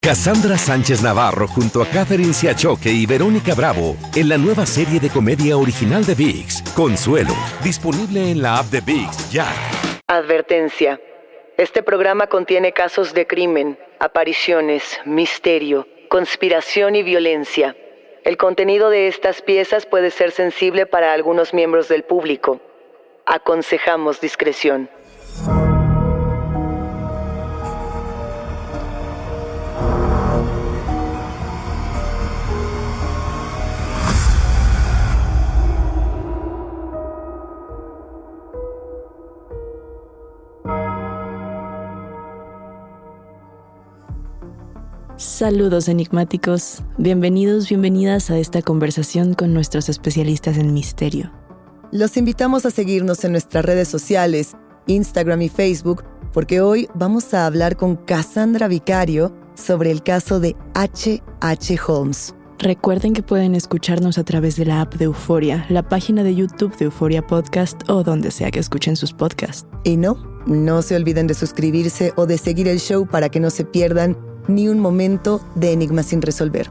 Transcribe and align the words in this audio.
Cassandra 0.00 0.56
Sánchez 0.56 1.02
Navarro 1.02 1.46
junto 1.46 1.82
a 1.82 1.86
Catherine 1.86 2.32
Siachoque 2.32 2.90
y 2.90 3.06
Verónica 3.06 3.54
Bravo 3.54 3.96
en 4.14 4.28
la 4.28 4.38
nueva 4.38 4.66
serie 4.66 5.00
de 5.00 5.10
comedia 5.10 5.56
original 5.56 6.04
de 6.04 6.14
VIX, 6.14 6.62
Consuelo, 6.74 7.34
disponible 7.62 8.30
en 8.30 8.42
la 8.42 8.58
app 8.58 8.66
de 8.66 8.80
VIX 8.80 9.30
ya. 9.30 9.46
Advertencia. 10.06 11.00
Este 11.56 11.82
programa 11.82 12.26
contiene 12.26 12.72
casos 12.72 13.14
de 13.14 13.26
crimen, 13.26 13.78
apariciones, 13.98 15.00
misterio, 15.04 15.86
conspiración 16.08 16.96
y 16.96 17.02
violencia. 17.02 17.76
El 18.24 18.36
contenido 18.36 18.90
de 18.90 19.08
estas 19.08 19.42
piezas 19.42 19.86
puede 19.86 20.10
ser 20.10 20.30
sensible 20.30 20.86
para 20.86 21.12
algunos 21.12 21.52
miembros 21.54 21.88
del 21.88 22.04
público. 22.04 22.60
Aconsejamos 23.26 24.20
discreción. 24.20 24.88
Saludos 45.22 45.88
enigmáticos, 45.88 46.82
bienvenidos, 46.98 47.68
bienvenidas 47.68 48.28
a 48.28 48.38
esta 48.38 48.60
conversación 48.60 49.34
con 49.34 49.54
nuestros 49.54 49.88
especialistas 49.88 50.58
en 50.58 50.74
misterio. 50.74 51.30
Los 51.92 52.16
invitamos 52.16 52.66
a 52.66 52.72
seguirnos 52.72 53.24
en 53.24 53.30
nuestras 53.30 53.64
redes 53.64 53.86
sociales, 53.86 54.56
Instagram 54.88 55.42
y 55.42 55.48
Facebook, 55.48 56.02
porque 56.32 56.60
hoy 56.60 56.88
vamos 56.96 57.32
a 57.34 57.46
hablar 57.46 57.76
con 57.76 57.94
Cassandra 57.94 58.66
Vicario 58.66 59.32
sobre 59.54 59.92
el 59.92 60.02
caso 60.02 60.40
de 60.40 60.56
H. 60.74 61.22
H. 61.40 61.78
Holmes. 61.86 62.34
Recuerden 62.58 63.12
que 63.12 63.22
pueden 63.22 63.54
escucharnos 63.54 64.18
a 64.18 64.24
través 64.24 64.56
de 64.56 64.64
la 64.64 64.80
app 64.80 64.94
de 64.94 65.04
Euforia, 65.04 65.66
la 65.68 65.88
página 65.88 66.24
de 66.24 66.34
YouTube 66.34 66.76
de 66.78 66.86
Euforia 66.86 67.24
Podcast 67.24 67.88
o 67.88 68.02
donde 68.02 68.32
sea 68.32 68.50
que 68.50 68.58
escuchen 68.58 68.96
sus 68.96 69.12
podcasts. 69.12 69.68
Y 69.84 69.96
no, 69.96 70.16
no 70.46 70.82
se 70.82 70.96
olviden 70.96 71.28
de 71.28 71.34
suscribirse 71.34 72.12
o 72.16 72.26
de 72.26 72.38
seguir 72.38 72.66
el 72.66 72.80
show 72.80 73.06
para 73.06 73.28
que 73.28 73.38
no 73.38 73.50
se 73.50 73.64
pierdan 73.64 74.16
ni 74.48 74.68
un 74.68 74.78
momento 74.78 75.40
de 75.54 75.72
enigma 75.72 76.02
sin 76.02 76.22
resolver. 76.22 76.70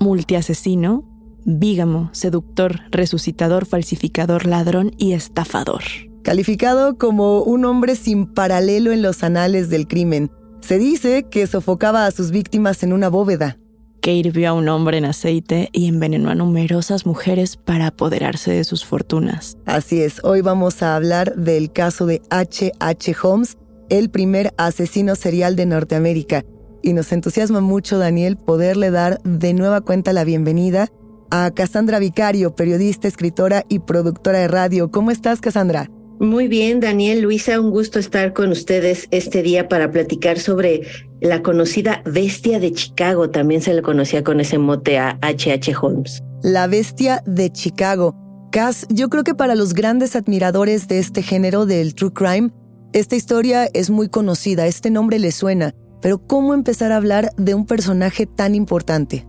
Multiasesino, 0.00 1.04
vígamo, 1.44 2.10
seductor, 2.12 2.80
resucitador, 2.90 3.66
falsificador, 3.66 4.46
ladrón 4.46 4.92
y 4.98 5.12
estafador. 5.12 5.82
Calificado 6.22 6.96
como 6.96 7.42
un 7.42 7.64
hombre 7.64 7.96
sin 7.96 8.26
paralelo 8.26 8.92
en 8.92 9.02
los 9.02 9.22
anales 9.22 9.68
del 9.68 9.86
crimen, 9.86 10.30
se 10.60 10.78
dice 10.78 11.26
que 11.30 11.46
sofocaba 11.46 12.06
a 12.06 12.10
sus 12.10 12.30
víctimas 12.30 12.82
en 12.82 12.94
una 12.94 13.08
bóveda. 13.08 13.58
Que 14.00 14.14
hirvió 14.14 14.50
a 14.50 14.52
un 14.54 14.68
hombre 14.68 14.98
en 14.98 15.04
aceite 15.04 15.68
y 15.72 15.88
envenenó 15.88 16.30
a 16.30 16.34
numerosas 16.34 17.04
mujeres 17.04 17.56
para 17.56 17.88
apoderarse 17.88 18.52
de 18.52 18.64
sus 18.64 18.84
fortunas. 18.84 19.58
Así 19.66 20.00
es, 20.00 20.22
hoy 20.24 20.40
vamos 20.40 20.82
a 20.82 20.96
hablar 20.96 21.34
del 21.36 21.72
caso 21.72 22.06
de 22.06 22.22
H. 22.30 22.72
H. 22.80 23.16
Holmes, 23.22 23.58
el 23.88 24.10
primer 24.10 24.52
asesino 24.56 25.14
serial 25.16 25.56
de 25.56 25.66
Norteamérica. 25.66 26.44
Y 26.82 26.92
nos 26.92 27.12
entusiasma 27.12 27.60
mucho, 27.60 27.98
Daniel, 27.98 28.36
poderle 28.36 28.90
dar 28.90 29.20
de 29.22 29.54
nueva 29.54 29.80
cuenta 29.80 30.12
la 30.12 30.24
bienvenida 30.24 30.88
a 31.30 31.50
Cassandra 31.50 31.98
Vicario, 31.98 32.54
periodista, 32.54 33.08
escritora 33.08 33.64
y 33.68 33.80
productora 33.80 34.38
de 34.38 34.48
radio. 34.48 34.90
¿Cómo 34.90 35.10
estás, 35.10 35.40
Cassandra? 35.40 35.90
Muy 36.20 36.46
bien, 36.46 36.78
Daniel, 36.80 37.22
Luisa, 37.22 37.60
un 37.60 37.70
gusto 37.70 37.98
estar 37.98 38.32
con 38.32 38.50
ustedes 38.50 39.08
este 39.10 39.42
día 39.42 39.68
para 39.68 39.90
platicar 39.90 40.38
sobre 40.38 40.82
la 41.20 41.42
conocida 41.42 42.02
bestia 42.04 42.60
de 42.60 42.72
Chicago. 42.72 43.30
También 43.30 43.60
se 43.62 43.74
le 43.74 43.82
conocía 43.82 44.22
con 44.22 44.38
ese 44.40 44.58
mote 44.58 44.98
a 44.98 45.18
H.H. 45.22 45.52
H. 45.52 45.74
Holmes. 45.80 46.22
La 46.42 46.66
bestia 46.66 47.22
de 47.26 47.50
Chicago. 47.50 48.14
Cass, 48.52 48.86
yo 48.88 49.08
creo 49.08 49.24
que 49.24 49.34
para 49.34 49.56
los 49.56 49.74
grandes 49.74 50.14
admiradores 50.14 50.86
de 50.86 51.00
este 51.00 51.22
género 51.22 51.66
del 51.66 51.96
true 51.96 52.12
crime, 52.12 52.50
esta 52.94 53.16
historia 53.16 53.68
es 53.74 53.90
muy 53.90 54.08
conocida, 54.08 54.68
este 54.68 54.88
nombre 54.88 55.18
le 55.18 55.32
suena, 55.32 55.74
pero 56.00 56.24
¿cómo 56.24 56.54
empezar 56.54 56.92
a 56.92 56.96
hablar 56.96 57.30
de 57.36 57.52
un 57.52 57.66
personaje 57.66 58.24
tan 58.24 58.54
importante? 58.54 59.26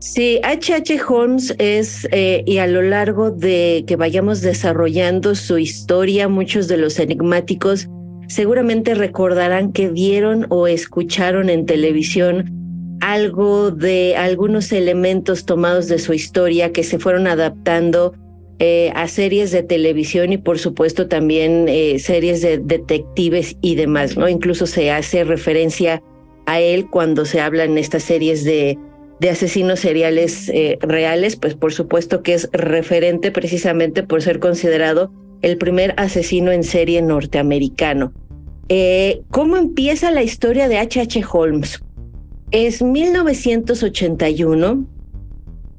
Sí, 0.00 0.40
H.H. 0.42 1.00
Holmes 1.06 1.54
es, 1.58 2.08
eh, 2.10 2.42
y 2.46 2.56
a 2.56 2.66
lo 2.66 2.80
largo 2.80 3.30
de 3.30 3.84
que 3.86 3.96
vayamos 3.96 4.40
desarrollando 4.40 5.34
su 5.34 5.58
historia, 5.58 6.26
muchos 6.26 6.68
de 6.68 6.78
los 6.78 6.98
enigmáticos 6.98 7.86
seguramente 8.28 8.94
recordarán 8.94 9.72
que 9.72 9.90
vieron 9.90 10.46
o 10.48 10.66
escucharon 10.66 11.50
en 11.50 11.66
televisión 11.66 12.50
algo 13.02 13.70
de 13.70 14.16
algunos 14.16 14.72
elementos 14.72 15.44
tomados 15.44 15.88
de 15.88 15.98
su 15.98 16.14
historia 16.14 16.72
que 16.72 16.82
se 16.82 16.98
fueron 16.98 17.26
adaptando 17.26 18.14
eh, 18.58 18.92
a 18.94 19.08
series 19.08 19.50
de 19.50 19.62
televisión 19.62 20.32
y 20.32 20.38
por 20.38 20.58
supuesto 20.58 21.08
también 21.08 21.66
eh, 21.68 21.98
series 21.98 22.42
de 22.42 22.58
detectives 22.58 23.56
y 23.60 23.74
demás, 23.74 24.16
¿no? 24.16 24.28
Incluso 24.28 24.66
se 24.66 24.90
hace 24.90 25.24
referencia 25.24 26.02
a 26.46 26.60
él 26.60 26.88
cuando 26.88 27.24
se 27.24 27.40
habla 27.40 27.64
en 27.64 27.78
estas 27.78 28.04
series 28.04 28.44
de, 28.44 28.78
asesinos 29.28 29.80
seriales 29.80 30.48
eh, 30.48 30.78
reales, 30.80 31.36
pues 31.36 31.54
por 31.54 31.72
supuesto 31.72 32.22
que 32.22 32.34
es 32.34 32.48
referente 32.52 33.30
precisamente 33.30 34.02
por 34.02 34.22
ser 34.22 34.40
considerado 34.40 35.12
el 35.42 35.58
primer 35.58 35.94
asesino 35.96 36.52
en 36.52 36.64
serie 36.64 37.02
norteamericano. 37.02 38.12
¿Cómo 39.30 39.58
empieza 39.58 40.10
la 40.10 40.22
historia 40.22 40.66
de 40.66 40.78
H.H. 40.78 41.20
H. 41.20 41.28
Holmes? 41.30 41.82
Es 42.52 42.82
1981, 42.82 44.86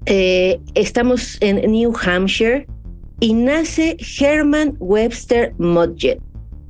eh, 0.06 0.60
estamos 0.76 1.38
en 1.40 1.72
New 1.72 1.94
Hampshire 2.04 2.68
y 3.20 3.34
nace 3.34 3.98
Herman 4.20 4.76
Webster 4.80 5.54
Mudgett. 5.58 6.20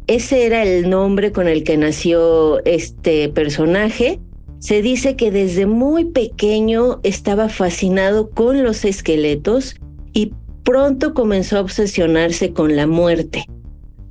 Ese 0.07 0.45
era 0.45 0.63
el 0.63 0.89
nombre 0.89 1.31
con 1.31 1.47
el 1.47 1.63
que 1.63 1.77
nació 1.77 2.63
este 2.65 3.29
personaje. 3.29 4.19
Se 4.59 4.81
dice 4.81 5.15
que 5.15 5.31
desde 5.31 5.65
muy 5.65 6.05
pequeño 6.05 6.99
estaba 7.03 7.49
fascinado 7.49 8.29
con 8.29 8.63
los 8.63 8.85
esqueletos 8.85 9.75
y 10.13 10.33
pronto 10.63 11.13
comenzó 11.13 11.57
a 11.57 11.61
obsesionarse 11.61 12.53
con 12.53 12.75
la 12.75 12.85
muerte. 12.85 13.45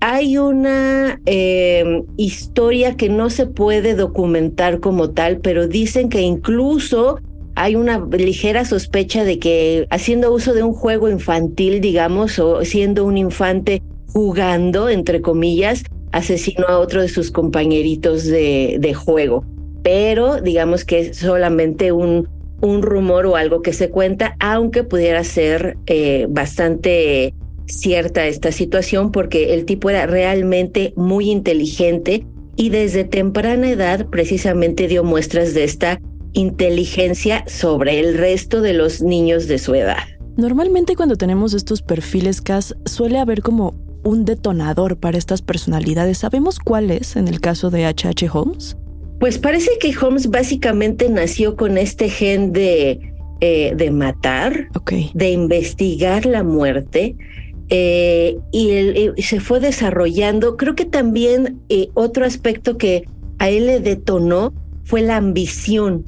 Hay 0.00 0.36
una 0.36 1.20
eh, 1.26 2.02
historia 2.16 2.96
que 2.96 3.08
no 3.08 3.30
se 3.30 3.46
puede 3.46 3.94
documentar 3.94 4.80
como 4.80 5.10
tal, 5.10 5.38
pero 5.38 5.68
dicen 5.68 6.08
que 6.08 6.22
incluso 6.22 7.20
hay 7.54 7.76
una 7.76 7.98
ligera 8.10 8.64
sospecha 8.64 9.24
de 9.24 9.38
que 9.38 9.86
haciendo 9.90 10.32
uso 10.32 10.54
de 10.54 10.62
un 10.62 10.72
juego 10.72 11.08
infantil, 11.08 11.80
digamos, 11.80 12.38
o 12.38 12.64
siendo 12.64 13.04
un 13.04 13.18
infante 13.18 13.82
jugando, 14.06 14.88
entre 14.88 15.20
comillas, 15.20 15.84
asesinó 16.12 16.66
a 16.68 16.78
otro 16.78 17.02
de 17.02 17.08
sus 17.08 17.30
compañeritos 17.30 18.24
de, 18.24 18.76
de 18.80 18.94
juego. 18.94 19.44
Pero 19.82 20.40
digamos 20.40 20.84
que 20.84 21.00
es 21.00 21.16
solamente 21.16 21.92
un, 21.92 22.28
un 22.60 22.82
rumor 22.82 23.26
o 23.26 23.36
algo 23.36 23.60
que 23.60 23.72
se 23.72 23.90
cuenta, 23.90 24.36
aunque 24.38 24.84
pudiera 24.84 25.24
ser 25.24 25.76
eh, 25.86 26.26
bastante 26.28 27.34
cierta 27.66 28.26
esta 28.26 28.52
situación 28.52 29.12
porque 29.12 29.54
el 29.54 29.64
tipo 29.64 29.90
era 29.90 30.06
realmente 30.06 30.92
muy 30.96 31.30
inteligente 31.30 32.26
y 32.56 32.68
desde 32.68 33.04
temprana 33.04 33.70
edad 33.70 34.06
precisamente 34.10 34.88
dio 34.88 35.04
muestras 35.04 35.54
de 35.54 35.64
esta 35.64 36.00
inteligencia 36.32 37.44
sobre 37.46 38.00
el 38.00 38.18
resto 38.18 38.60
de 38.60 38.72
los 38.72 39.02
niños 39.02 39.48
de 39.48 39.58
su 39.58 39.74
edad. 39.74 40.04
Normalmente 40.36 40.96
cuando 40.96 41.16
tenemos 41.16 41.52
estos 41.52 41.82
perfiles 41.82 42.40
CAS 42.40 42.74
suele 42.86 43.18
haber 43.18 43.42
como 43.42 43.74
un 44.02 44.24
detonador 44.24 44.96
para 44.98 45.18
estas 45.18 45.42
personalidades. 45.42 46.18
¿Sabemos 46.18 46.58
cuál 46.58 46.90
es 46.90 47.16
en 47.16 47.28
el 47.28 47.40
caso 47.40 47.70
de 47.70 47.86
HH 47.86 48.28
Holmes? 48.32 48.76
Pues 49.20 49.38
parece 49.38 49.70
que 49.80 49.94
Holmes 49.96 50.28
básicamente 50.28 51.08
nació 51.08 51.54
con 51.54 51.78
este 51.78 52.08
gen 52.08 52.52
de, 52.52 52.98
eh, 53.40 53.72
de 53.76 53.90
matar, 53.90 54.68
de 55.14 55.30
investigar 55.30 56.26
la 56.26 56.42
muerte, 56.42 57.14
eh, 57.74 58.36
y, 58.50 59.22
se 59.22 59.40
fue 59.40 59.60
desarrollando. 59.60 60.56
Creo 60.56 60.74
que 60.74 60.84
también 60.84 61.60
eh, 61.68 61.88
otro 61.94 62.26
aspecto 62.26 62.76
que 62.76 63.04
a 63.38 63.48
él 63.48 63.66
le 63.66 63.80
detonó 63.80 64.52
fue 64.84 65.00
la 65.00 65.16
ambición, 65.16 66.04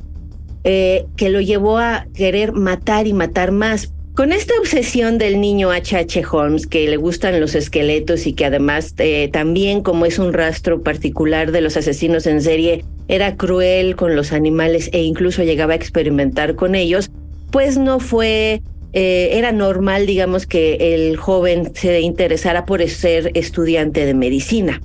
que 0.64 1.28
lo 1.28 1.40
llevó 1.40 1.78
a 1.78 2.06
querer 2.14 2.52
matar 2.52 3.06
y 3.06 3.12
matar 3.12 3.52
más. 3.52 3.93
Con 4.14 4.31
esta 4.31 4.55
obsesión 4.61 5.19
del 5.19 5.40
niño 5.40 5.72
H.H. 5.72 6.22
Holmes, 6.31 6.69
que 6.69 6.88
le 6.88 6.96
gustan 6.96 7.40
los 7.40 7.56
esqueletos 7.56 8.28
y 8.28 8.32
que 8.32 8.44
además 8.44 8.94
eh, 8.99 9.28
también 9.32 9.82
como 9.82 10.06
es 10.06 10.20
un 10.20 10.32
rastro 10.32 10.84
particular 10.84 11.50
de 11.50 11.61
los 11.61 11.76
asesinos 11.76 12.28
en 12.28 12.40
serie, 12.40 12.84
era 13.08 13.34
cruel 13.37 13.96
con 13.96 14.14
los 14.14 14.32
animales 14.32 14.88
e 14.93 15.02
incluso 15.02 15.43
llegaba 15.43 15.72
a 15.72 15.76
experimentar 15.76 16.55
con 16.55 16.76
ellos, 16.76 17.11
pues 17.50 17.76
no 17.76 17.99
fue, 17.99 18.62
eh, 18.93 19.31
era 19.32 19.50
normal, 19.50 20.06
digamos, 20.06 20.46
que 20.46 20.94
el 20.94 21.16
joven 21.16 21.72
se 21.75 22.00
interesara 22.00 22.66
por 22.66 22.88
ser 22.88 23.32
estudiante 23.34 24.06
de 24.06 24.14
medicina. 24.14 24.81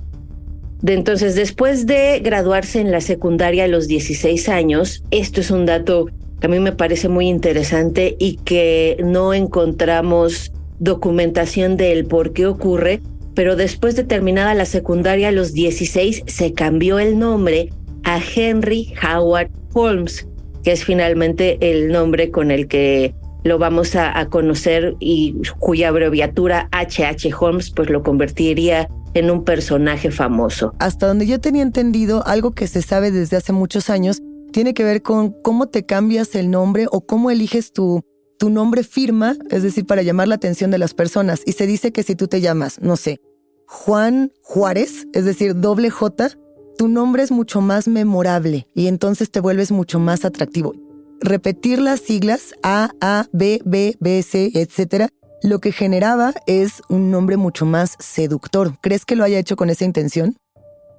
De 0.82 0.94
entonces, 0.94 1.36
después 1.36 1.86
de 1.86 2.20
graduarse 2.20 2.80
en 2.80 2.92
la 2.92 3.02
secundaria 3.02 3.66
a 3.66 3.68
los 3.68 3.88
16 3.88 4.48
años, 4.48 5.04
esto 5.12 5.42
es 5.42 5.52
un 5.52 5.66
dato 5.66 6.08
que 6.40 6.48
a 6.48 6.50
mí 6.50 6.60
me 6.60 6.72
parece 6.72 7.10
muy 7.10 7.28
interesante 7.28 8.16
y 8.18 8.38
que 8.38 8.98
no 9.04 9.34
encontramos 9.34 10.54
documentación 10.80 11.76
del 11.76 12.06
por 12.06 12.32
qué 12.32 12.46
ocurre, 12.46 13.02
pero 13.36 13.58
después 13.58 13.98
de 13.98 14.06
terminada 14.06 14.54
la 14.54 14.66
secundaria 14.66 15.30
a 15.30 15.34
los 15.34 15.52
16 15.52 16.24
se 16.28 16.54
cambió 16.54 17.00
el 17.00 17.20
nombre 17.20 17.70
a 18.04 18.20
Henry 18.36 18.94
Howard 19.04 19.52
Holmes, 19.74 20.28
que 20.64 20.72
es 20.72 20.86
finalmente 20.86 21.58
el 21.60 21.90
nombre 21.90 22.32
con 22.32 22.52
el 22.52 22.68
que 22.68 23.14
lo 23.44 23.58
vamos 23.58 23.96
a, 23.96 24.26
conocer 24.30 24.96
y 25.00 25.36
cuya 25.60 25.90
abreviatura 25.90 26.70
HH 26.72 27.34
Holmes 27.40 27.72
pues 27.72 27.90
lo 27.90 28.04
convertiría 28.04 28.90
en 29.14 29.32
un 29.32 29.44
personaje 29.44 30.12
famoso. 30.12 30.74
Hasta 30.80 31.08
donde 31.08 31.28
yo 31.28 31.40
tenía 31.40 31.64
entendido, 31.64 32.26
algo 32.26 32.52
que 32.52 32.68
se 32.68 32.82
sabe 32.82 33.12
desde 33.12 33.38
hace 33.38 33.54
muchos 33.54 33.90
años 33.90 34.22
tiene 34.52 34.74
que 34.74 34.84
ver 34.84 35.02
con 35.02 35.32
cómo 35.44 35.68
te 35.68 35.86
cambias 35.86 36.36
el 36.36 36.50
nombre 36.50 36.88
o 36.92 37.02
cómo 37.02 37.32
eliges 37.32 37.72
tu, 37.72 38.02
tu 38.38 38.50
nombre 38.50 38.84
firma, 38.84 39.36
es 39.50 39.64
decir, 39.64 39.86
para 39.86 40.02
llamar 40.02 40.28
la 40.28 40.36
atención 40.36 40.72
de 40.72 40.78
las 40.78 40.94
personas. 40.94 41.42
Y 41.46 41.54
se 41.54 41.68
dice 41.68 41.92
que 41.92 42.04
si 42.04 42.16
tú 42.16 42.28
te 42.28 42.42
llamas, 42.42 42.80
no 42.82 42.96
sé, 42.96 43.20
Juan 43.68 44.32
Juárez, 44.42 45.08
es 45.14 45.26
decir, 45.26 45.56
doble 45.56 45.92
J, 45.92 46.30
tu 46.78 46.88
nombre 46.88 47.22
es 47.22 47.32
mucho 47.32 47.62
más 47.62 47.88
memorable 47.88 48.66
y 48.74 48.88
entonces 48.88 49.30
te 49.30 49.42
vuelves 49.42 49.72
mucho 49.72 50.00
más 50.00 50.26
atractivo. 50.26 50.74
Repetir 51.22 51.80
las 51.80 52.00
siglas 52.00 52.54
A, 52.64 52.92
A, 53.02 53.26
B, 53.34 53.62
B, 53.66 53.98
B, 54.00 54.24
C, 54.24 54.52
etcétera, 54.54 55.10
lo 55.44 55.60
que 55.60 55.72
generaba 55.72 56.34
es 56.48 56.82
un 56.90 57.12
nombre 57.12 57.38
mucho 57.38 57.66
más 57.66 57.96
seductor. 58.00 58.74
¿Crees 58.82 59.06
que 59.06 59.16
lo 59.16 59.24
haya 59.24 59.40
hecho 59.40 59.56
con 59.56 59.70
esa 59.70 59.86
intención? 59.86 60.36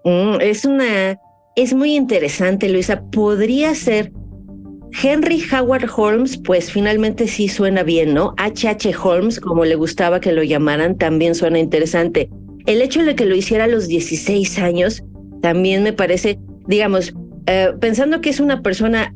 Mm, 0.04 0.40
es 0.40 0.64
una 0.64 1.18
es 1.56 1.74
muy 1.74 1.94
interesante, 1.94 2.68
Luisa. 2.68 3.02
Podría 3.10 3.74
ser 3.74 4.12
Henry 5.02 5.42
Howard 5.52 5.90
Holmes, 5.94 6.36
pues 6.38 6.70
finalmente 6.70 7.28
sí 7.28 7.48
suena 7.48 7.82
bien, 7.82 8.14
¿no? 8.14 8.34
H.H. 8.38 8.94
Holmes, 9.02 9.40
como 9.40 9.64
le 9.64 9.74
gustaba 9.74 10.20
que 10.20 10.32
lo 10.32 10.42
llamaran, 10.42 10.96
también 10.96 11.34
suena 11.34 11.58
interesante. 11.58 12.30
El 12.66 12.82
hecho 12.82 13.04
de 13.04 13.14
que 13.14 13.26
lo 13.26 13.34
hiciera 13.34 13.64
a 13.64 13.68
los 13.68 13.88
16 13.88 14.58
años 14.58 15.02
también 15.42 15.82
me 15.82 15.92
parece, 15.92 16.38
digamos, 16.66 17.14
eh, 17.46 17.72
pensando 17.80 18.20
que 18.20 18.30
es 18.30 18.40
una 18.40 18.62
persona 18.62 19.12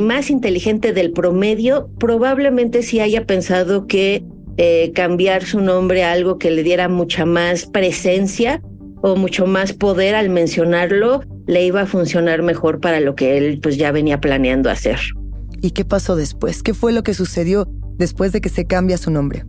más 0.00 0.30
inteligente 0.30 0.92
del 0.92 1.12
promedio, 1.12 1.90
probablemente 1.98 2.82
sí 2.82 3.00
haya 3.00 3.26
pensado 3.26 3.86
que 3.86 4.24
eh, 4.56 4.92
cambiar 4.94 5.44
su 5.44 5.60
nombre 5.60 6.04
a 6.04 6.12
algo 6.12 6.38
que 6.38 6.50
le 6.50 6.62
diera 6.62 6.88
mucha 6.88 7.24
más 7.24 7.66
presencia 7.66 8.62
o 9.02 9.16
mucho 9.16 9.46
más 9.46 9.72
poder 9.72 10.14
al 10.14 10.28
mencionarlo, 10.28 11.22
le 11.46 11.64
iba 11.64 11.82
a 11.82 11.86
funcionar 11.86 12.42
mejor 12.42 12.80
para 12.80 13.00
lo 13.00 13.14
que 13.14 13.36
él 13.36 13.60
pues 13.62 13.76
ya 13.76 13.90
venía 13.92 14.20
planeando 14.20 14.70
hacer. 14.70 14.98
¿Y 15.60 15.70
qué 15.70 15.84
pasó 15.84 16.16
después? 16.16 16.62
¿Qué 16.62 16.74
fue 16.74 16.92
lo 16.92 17.02
que 17.02 17.14
sucedió 17.14 17.68
después 17.98 18.32
de 18.32 18.40
que 18.40 18.48
se 18.48 18.64
cambia 18.64 18.96
su 18.96 19.10
nombre? 19.10 19.44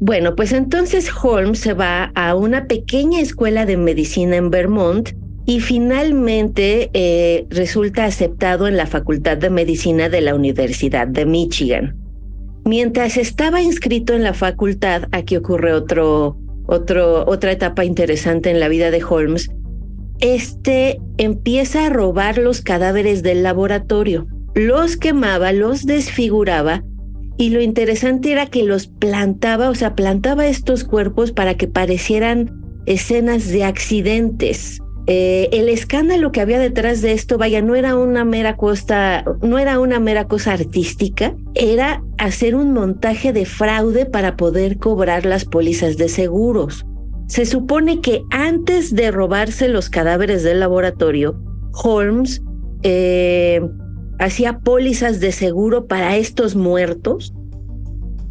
Bueno, 0.00 0.36
pues 0.36 0.52
entonces 0.52 1.10
Holmes 1.22 1.58
se 1.58 1.72
va 1.72 2.12
a 2.14 2.34
una 2.34 2.66
pequeña 2.66 3.20
escuela 3.20 3.66
de 3.66 3.76
medicina 3.76 4.36
en 4.36 4.50
Vermont 4.50 5.10
y 5.44 5.60
finalmente 5.60 6.90
eh, 6.92 7.46
resulta 7.50 8.04
aceptado 8.04 8.68
en 8.68 8.76
la 8.76 8.86
Facultad 8.86 9.38
de 9.38 9.50
Medicina 9.50 10.08
de 10.08 10.20
la 10.20 10.34
Universidad 10.34 11.08
de 11.08 11.26
Michigan. 11.26 11.96
Mientras 12.68 13.16
estaba 13.16 13.62
inscrito 13.62 14.12
en 14.12 14.22
la 14.22 14.34
facultad, 14.34 15.04
aquí 15.12 15.38
ocurre 15.38 15.72
otro, 15.72 16.36
otro, 16.66 17.26
otra 17.26 17.50
etapa 17.50 17.86
interesante 17.86 18.50
en 18.50 18.60
la 18.60 18.68
vida 18.68 18.90
de 18.90 19.02
Holmes, 19.02 19.50
este 20.20 21.00
empieza 21.16 21.86
a 21.86 21.88
robar 21.88 22.36
los 22.36 22.60
cadáveres 22.60 23.22
del 23.22 23.42
laboratorio, 23.42 24.26
los 24.54 24.98
quemaba, 24.98 25.52
los 25.52 25.86
desfiguraba 25.86 26.84
y 27.38 27.48
lo 27.48 27.62
interesante 27.62 28.32
era 28.32 28.44
que 28.44 28.64
los 28.64 28.86
plantaba, 28.86 29.70
o 29.70 29.74
sea, 29.74 29.94
plantaba 29.94 30.46
estos 30.46 30.84
cuerpos 30.84 31.32
para 31.32 31.54
que 31.54 31.68
parecieran 31.68 32.52
escenas 32.84 33.48
de 33.48 33.64
accidentes. 33.64 34.82
Eh, 35.10 35.48
el 35.52 35.70
escándalo 35.70 36.32
que 36.32 36.42
había 36.42 36.58
detrás 36.58 37.00
de 37.00 37.12
esto, 37.12 37.38
vaya, 37.38 37.62
no 37.62 37.74
era 37.74 37.96
una 37.96 38.26
mera 38.26 38.56
cosa, 38.56 39.24
no 39.40 39.58
era 39.58 39.80
una 39.80 40.00
mera 40.00 40.28
cosa 40.28 40.52
artística, 40.52 41.34
era 41.54 42.02
hacer 42.18 42.54
un 42.54 42.74
montaje 42.74 43.32
de 43.32 43.46
fraude 43.46 44.04
para 44.04 44.36
poder 44.36 44.76
cobrar 44.76 45.24
las 45.24 45.46
pólizas 45.46 45.96
de 45.96 46.10
seguros. 46.10 46.84
Se 47.26 47.46
supone 47.46 48.02
que 48.02 48.22
antes 48.28 48.94
de 48.94 49.10
robarse 49.10 49.68
los 49.68 49.88
cadáveres 49.88 50.42
del 50.42 50.60
laboratorio, 50.60 51.40
Holmes 51.72 52.42
eh, 52.82 53.62
hacía 54.18 54.58
pólizas 54.58 55.20
de 55.20 55.32
seguro 55.32 55.86
para 55.86 56.18
estos 56.18 56.54
muertos, 56.54 57.32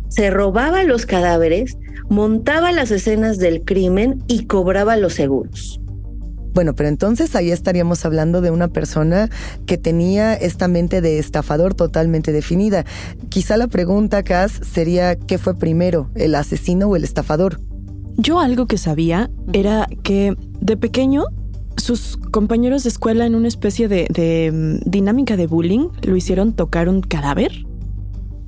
se 0.09 0.29
robaba 0.29 0.83
los 0.83 1.07
cadáveres, 1.07 1.75
montaba 2.07 2.71
las 2.71 2.91
escenas 2.91 3.39
del 3.39 3.63
crimen 3.63 4.23
y 4.27 4.45
cobraba 4.45 4.95
los 4.95 5.13
seguros. 5.13 5.81
Bueno, 6.57 6.73
pero 6.73 6.89
entonces 6.89 7.35
ahí 7.35 7.51
estaríamos 7.51 8.03
hablando 8.03 8.41
de 8.41 8.49
una 8.49 8.67
persona 8.67 9.29
que 9.67 9.77
tenía 9.77 10.33
esta 10.33 10.67
mente 10.67 11.01
de 11.01 11.19
estafador 11.19 11.75
totalmente 11.75 12.31
definida. 12.31 12.83
Quizá 13.29 13.57
la 13.57 13.67
pregunta, 13.67 14.23
Cass, 14.23 14.59
sería 14.63 15.15
¿qué 15.15 15.37
fue 15.37 15.53
primero, 15.55 16.09
el 16.15 16.33
asesino 16.33 16.87
o 16.87 16.95
el 16.95 17.03
estafador? 17.03 17.59
Yo 18.15 18.39
algo 18.39 18.65
que 18.65 18.79
sabía 18.79 19.29
era 19.53 19.87
que 20.01 20.35
de 20.59 20.77
pequeño 20.77 21.25
sus 21.75 22.17
compañeros 22.31 22.81
de 22.81 22.89
escuela 22.89 23.27
en 23.27 23.35
una 23.35 23.49
especie 23.49 23.87
de, 23.87 24.51
mm, 24.51 24.89
dinámica 24.89 25.37
de 25.37 25.45
bullying 25.45 25.89
lo 26.01 26.15
hicieron 26.15 26.53
tocar 26.53 26.89
un 26.89 27.01
cadáver. 27.01 27.67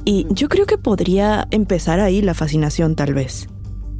Y 0.04 0.26
yo 0.32 0.50
creo 0.50 0.66
que 0.66 0.80
podría 0.80 1.48
empezar 1.52 2.00
ahí 2.00 2.24
la 2.24 2.34
fascinación 2.34 2.96
tal 2.96 3.14
vez. 3.14 3.48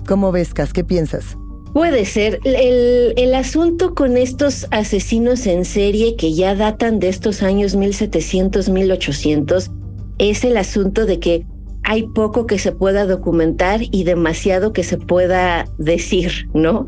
¿Cómo 0.08 0.32
ves, 0.32 0.56
Cas? 0.56 0.74
¿Qué 0.74 0.84
piensas? 0.84 1.38
Puede 1.74 2.06
ser. 2.06 2.40
El, 2.44 3.14
el, 3.16 3.34
asunto 3.36 3.94
con 3.94 4.18
estos 4.18 4.68
asesinos 4.72 5.46
en 5.46 5.66
serie 5.66 6.16
que 6.16 6.34
ya 6.34 6.56
datan 6.56 7.00
de 7.00 7.10
estos 7.10 7.44
años 7.44 7.76
1700, 7.76 8.70
1800 8.70 9.72
es 10.18 10.44
el 10.44 10.58
asunto 10.58 11.06
de 11.06 11.20
que 11.20 11.46
hay 11.84 12.04
poco 12.04 12.46
que 12.46 12.60
se 12.60 12.72
pueda 12.72 13.06
documentar 13.06 13.82
y 13.92 14.04
demasiado 14.04 14.74
que 14.74 14.84
se 14.84 14.98
pueda 14.98 15.66
decir, 15.78 16.48
¿no? 16.54 16.88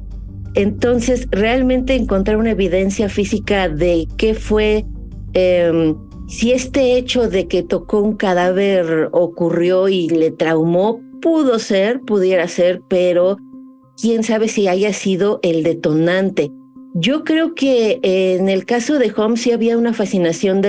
Entonces, 0.53 1.27
realmente 1.31 1.95
encontrar 1.95 2.38
una 2.38 2.51
evidencia 2.51 3.07
física 3.07 3.69
de 3.69 4.07
qué 4.17 4.33
fue, 4.33 4.85
em, 5.33 5.95
si 6.27 6.51
este 6.51 6.97
hecho 6.97 7.29
de 7.29 7.47
que 7.47 7.63
tocó 7.63 8.01
un 8.01 8.15
cadáver 8.15 9.09
ocurrió 9.11 9.88
y 9.88 10.09
le 10.09 10.31
traumó, 10.31 11.01
pudo 11.21 11.57
ser, 11.59 12.01
pudiera 12.01 12.47
ser, 12.47 12.81
pero 12.89 13.38
quién 14.01 14.24
sabe 14.24 14.48
si 14.48 14.67
haya 14.67 14.93
sido 14.93 15.39
el 15.43 15.63
detonante. 15.63 16.51
Yo 16.93 17.24
creo 17.24 17.55
que 17.55 18.00
en 18.03 18.50
el 18.50 18.65
caso 18.65 19.00
de 19.00 19.13
Holmes 19.15 19.41
sí 19.41 19.51
había 19.51 19.77
una 19.77 19.93
fascinación 19.93 20.62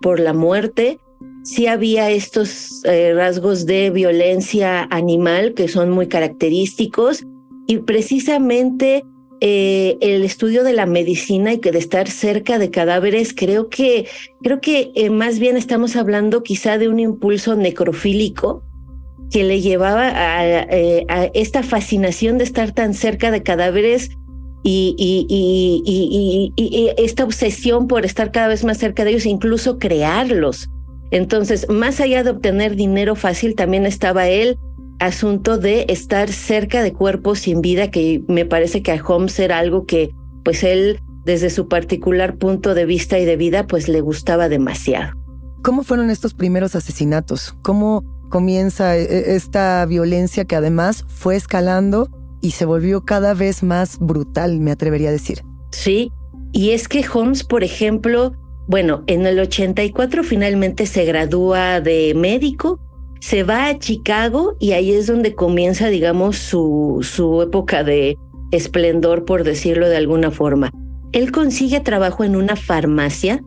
por 0.00 0.20
la 0.20 0.32
muerte, 0.32 1.00
sí 1.46 1.66
había 1.68 2.10
estos 2.10 2.82
eh, 2.84 3.12
rasgos 3.14 3.66
de 3.66 3.90
violencia 3.90 4.86
animal 4.90 5.54
que 5.54 5.68
son 5.68 5.90
muy 5.90 6.08
característicos 6.08 7.24
y 7.66 7.78
precisamente 7.78 9.04
eh, 9.40 9.96
el 10.00 10.24
estudio 10.24 10.64
de 10.64 10.72
la 10.72 10.86
medicina 10.86 11.52
y 11.52 11.58
que 11.58 11.70
de 11.70 11.78
estar 11.78 12.08
cerca 12.08 12.58
de 12.58 12.70
cadáveres, 12.70 13.34
creo 13.34 13.68
que, 13.68 14.08
creo 14.42 14.60
que 14.60 14.92
eh, 14.94 15.10
más 15.10 15.38
bien 15.38 15.56
estamos 15.56 15.94
hablando 15.94 16.42
quizá 16.42 16.78
de 16.78 16.88
un 16.88 16.98
impulso 16.98 17.54
necrofílico 17.54 18.62
que 19.30 19.44
le 19.44 19.60
llevaba 19.60 20.08
a, 20.08 20.46
eh, 20.46 21.04
a 21.08 21.24
esta 21.34 21.62
fascinación 21.62 22.38
de 22.38 22.44
estar 22.44 22.72
tan 22.72 22.94
cerca 22.94 23.30
de 23.30 23.42
cadáveres 23.42 24.10
y, 24.62 24.94
y, 24.98 26.92
esta 26.98 27.24
obsesión 27.24 27.86
por 27.86 28.04
estar 28.04 28.32
cada 28.32 28.48
vez 28.48 28.64
más 28.64 28.78
cerca 28.78 29.04
de 29.04 29.10
ellos 29.10 29.26
e 29.26 29.30
incluso 29.30 29.78
crearlos. 29.78 30.68
Entonces, 31.12 31.68
más 31.68 32.00
allá 32.00 32.24
de 32.24 32.30
obtener 32.30 32.74
dinero 32.74 33.14
fácil, 33.14 33.54
también 33.54 33.86
estaba 33.86 34.26
el 34.28 34.58
asunto 34.98 35.58
de 35.58 35.86
estar 35.88 36.32
cerca 36.32 36.82
de 36.82 36.92
cuerpos 36.92 37.40
sin 37.40 37.60
vida, 37.60 37.90
que 37.90 38.22
me 38.26 38.44
parece 38.44 38.82
que 38.82 38.90
a 38.90 39.02
Holmes 39.04 39.38
era 39.38 39.58
algo 39.58 39.86
que, 39.86 40.10
pues 40.44 40.64
él, 40.64 41.00
desde 41.24 41.50
su 41.50 41.68
particular 41.68 42.36
punto 42.36 42.74
de 42.74 42.86
vista 42.86 43.18
y 43.18 43.24
de 43.24 43.36
vida, 43.36 43.68
pues 43.68 43.88
le 43.88 44.00
gustaba 44.00 44.48
demasiado. 44.48 45.12
¿Cómo 45.62 45.84
fueron 45.84 46.10
estos 46.10 46.34
primeros 46.34 46.74
asesinatos? 46.74 47.54
¿Cómo 47.62 48.04
comienza 48.28 48.96
e, 48.96 49.02
e, 49.02 49.36
esta 49.36 49.84
violencia 49.86 50.44
que 50.44 50.56
además 50.56 51.04
fue 51.08 51.36
escalando 51.36 52.08
y 52.40 52.52
se 52.52 52.64
volvió 52.64 53.04
cada 53.04 53.34
vez 53.34 53.62
más 53.62 53.98
brutal, 53.98 54.60
me 54.60 54.70
atrevería 54.70 55.08
a 55.08 55.12
decir? 55.12 55.42
Sí, 55.72 56.12
y 56.52 56.70
es 56.70 56.88
que 56.88 57.04
Holmes, 57.12 57.44
por 57.44 57.64
ejemplo, 57.64 58.32
bueno, 58.68 59.04
en 59.06 59.26
el 59.26 59.38
84 59.38 60.24
finalmente 60.24 60.86
se 60.86 61.04
gradúa 61.04 61.80
de 61.80 62.14
médico, 62.14 62.80
se 63.20 63.42
va 63.42 63.68
a 63.68 63.78
Chicago 63.78 64.56
y 64.58 64.72
ahí 64.72 64.92
es 64.92 65.06
donde 65.06 65.34
comienza, 65.34 65.88
digamos, 65.88 66.36
su, 66.36 67.00
su 67.02 67.42
época 67.42 67.84
de 67.84 68.16
esplendor, 68.52 69.24
por 69.24 69.44
decirlo 69.44 69.88
de 69.88 69.96
alguna 69.96 70.30
forma. 70.30 70.70
Él 71.12 71.32
consigue 71.32 71.80
trabajo 71.80 72.24
en 72.24 72.36
una 72.36 72.56
farmacia 72.56 73.42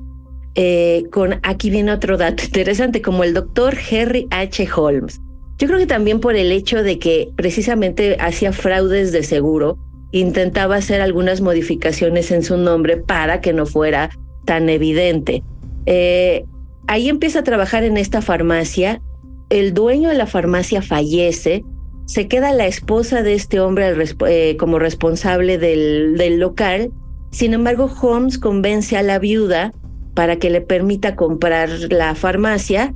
eh, 0.55 1.03
con, 1.11 1.39
aquí 1.43 1.69
viene 1.69 1.91
otro 1.91 2.17
dato 2.17 2.43
interesante, 2.43 3.01
como 3.01 3.23
el 3.23 3.33
doctor 3.33 3.75
Harry 3.91 4.27
H. 4.31 4.67
Holmes. 4.75 5.19
Yo 5.57 5.67
creo 5.67 5.79
que 5.79 5.87
también 5.87 6.19
por 6.19 6.35
el 6.35 6.51
hecho 6.51 6.83
de 6.83 6.99
que 6.99 7.29
precisamente 7.35 8.17
hacía 8.19 8.53
fraudes 8.53 9.11
de 9.11 9.23
seguro, 9.23 9.77
intentaba 10.11 10.77
hacer 10.77 11.01
algunas 11.01 11.41
modificaciones 11.41 12.31
en 12.31 12.43
su 12.43 12.57
nombre 12.57 12.97
para 12.97 13.41
que 13.41 13.53
no 13.53 13.65
fuera 13.65 14.09
tan 14.45 14.69
evidente. 14.69 15.43
Eh, 15.85 16.45
ahí 16.87 17.09
empieza 17.09 17.39
a 17.39 17.43
trabajar 17.43 17.83
en 17.83 17.97
esta 17.97 18.21
farmacia, 18.21 19.01
el 19.49 19.73
dueño 19.73 20.09
de 20.09 20.15
la 20.15 20.27
farmacia 20.27 20.81
fallece, 20.81 21.63
se 22.05 22.27
queda 22.27 22.53
la 22.53 22.65
esposa 22.65 23.21
de 23.21 23.33
este 23.33 23.59
hombre 23.59 23.93
eh, 24.27 24.57
como 24.57 24.79
responsable 24.79 25.57
del, 25.57 26.15
del 26.17 26.39
local, 26.39 26.91
sin 27.31 27.53
embargo 27.53 27.91
Holmes 28.01 28.39
convence 28.39 28.97
a 28.97 29.03
la 29.03 29.19
viuda 29.19 29.73
para 30.13 30.37
que 30.37 30.49
le 30.49 30.61
permita 30.61 31.15
comprar 31.15 31.69
la 31.89 32.15
farmacia, 32.15 32.93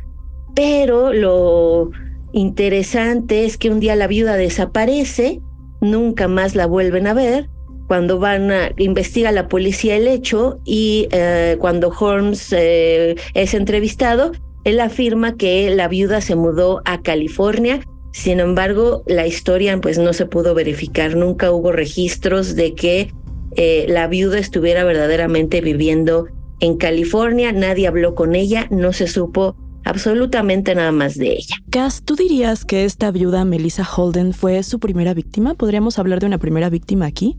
pero 0.56 1.14
lo 1.14 1.92
interesante 2.32 3.46
es 3.46 3.58
que 3.58 3.70
un 3.70 3.80
día 3.80 3.96
la 3.96 4.08
viuda 4.08 4.36
desaparece, 4.36 5.42
nunca 5.82 6.28
más 6.28 6.56
la 6.56 6.66
vuelven 6.66 7.08
a 7.08 7.14
ver 7.14 7.50
cuando 7.88 8.18
van 8.20 8.52
a 8.52 8.72
investiga 8.78 9.32
la 9.32 9.48
policía 9.48 9.96
el 9.96 10.08
hecho 10.08 10.60
y 10.66 11.08
eh, 11.12 11.58
cuando 11.60 11.90
Holmes 11.90 12.52
eh, 12.52 13.16
es 13.34 13.54
entrevistado, 13.54 14.32
él 14.64 14.80
afirma 14.80 15.36
que 15.36 15.70
la 15.70 15.88
viuda 15.88 16.22
se 16.22 16.36
mudó 16.36 16.82
a 16.86 17.02
California. 17.02 17.82
Sin 18.12 18.40
embargo, 18.40 19.04
la 19.08 19.28
historia 19.28 19.78
pues 19.82 19.98
no 19.98 20.14
se 20.14 20.26
pudo 20.26 20.54
verificar. 20.54 21.16
Nunca 21.16 21.52
hubo 21.52 21.72
registros 21.72 22.56
de 22.56 22.74
que 22.74 23.12
eh, 23.56 23.86
la 23.88 24.08
viuda 24.08 24.40
estuviera 24.40 24.84
verdaderamente 24.84 25.62
viviendo 25.62 26.28
en 26.60 26.78
California. 26.78 27.52
Nadie 27.52 27.88
habló 27.88 28.16
con 28.16 28.36
ella, 28.36 28.68
no 28.72 28.94
se 28.94 29.08
supo 29.08 29.56
absolutamente 29.86 30.76
nada 30.76 30.92
más 30.92 31.16
de 31.16 31.34
ella. 31.34 31.56
Cass, 31.70 32.04
¿tú 32.04 32.16
dirías 32.16 32.66
que 32.66 32.86
esta 32.86 33.12
viuda 33.12 33.46
Melissa 33.46 33.84
Holden 33.84 34.34
fue 34.34 34.64
su 34.64 34.80
primera 34.80 35.14
víctima? 35.14 35.56
¿Podríamos 35.56 36.00
hablar 36.00 36.20
de 36.20 36.28
una 36.28 36.38
primera 36.38 36.70
víctima 36.70 37.06
aquí? 37.06 37.38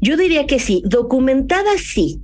Yo 0.00 0.16
diría 0.16 0.46
que 0.46 0.58
sí, 0.58 0.82
documentada 0.84 1.70
sí. 1.78 2.20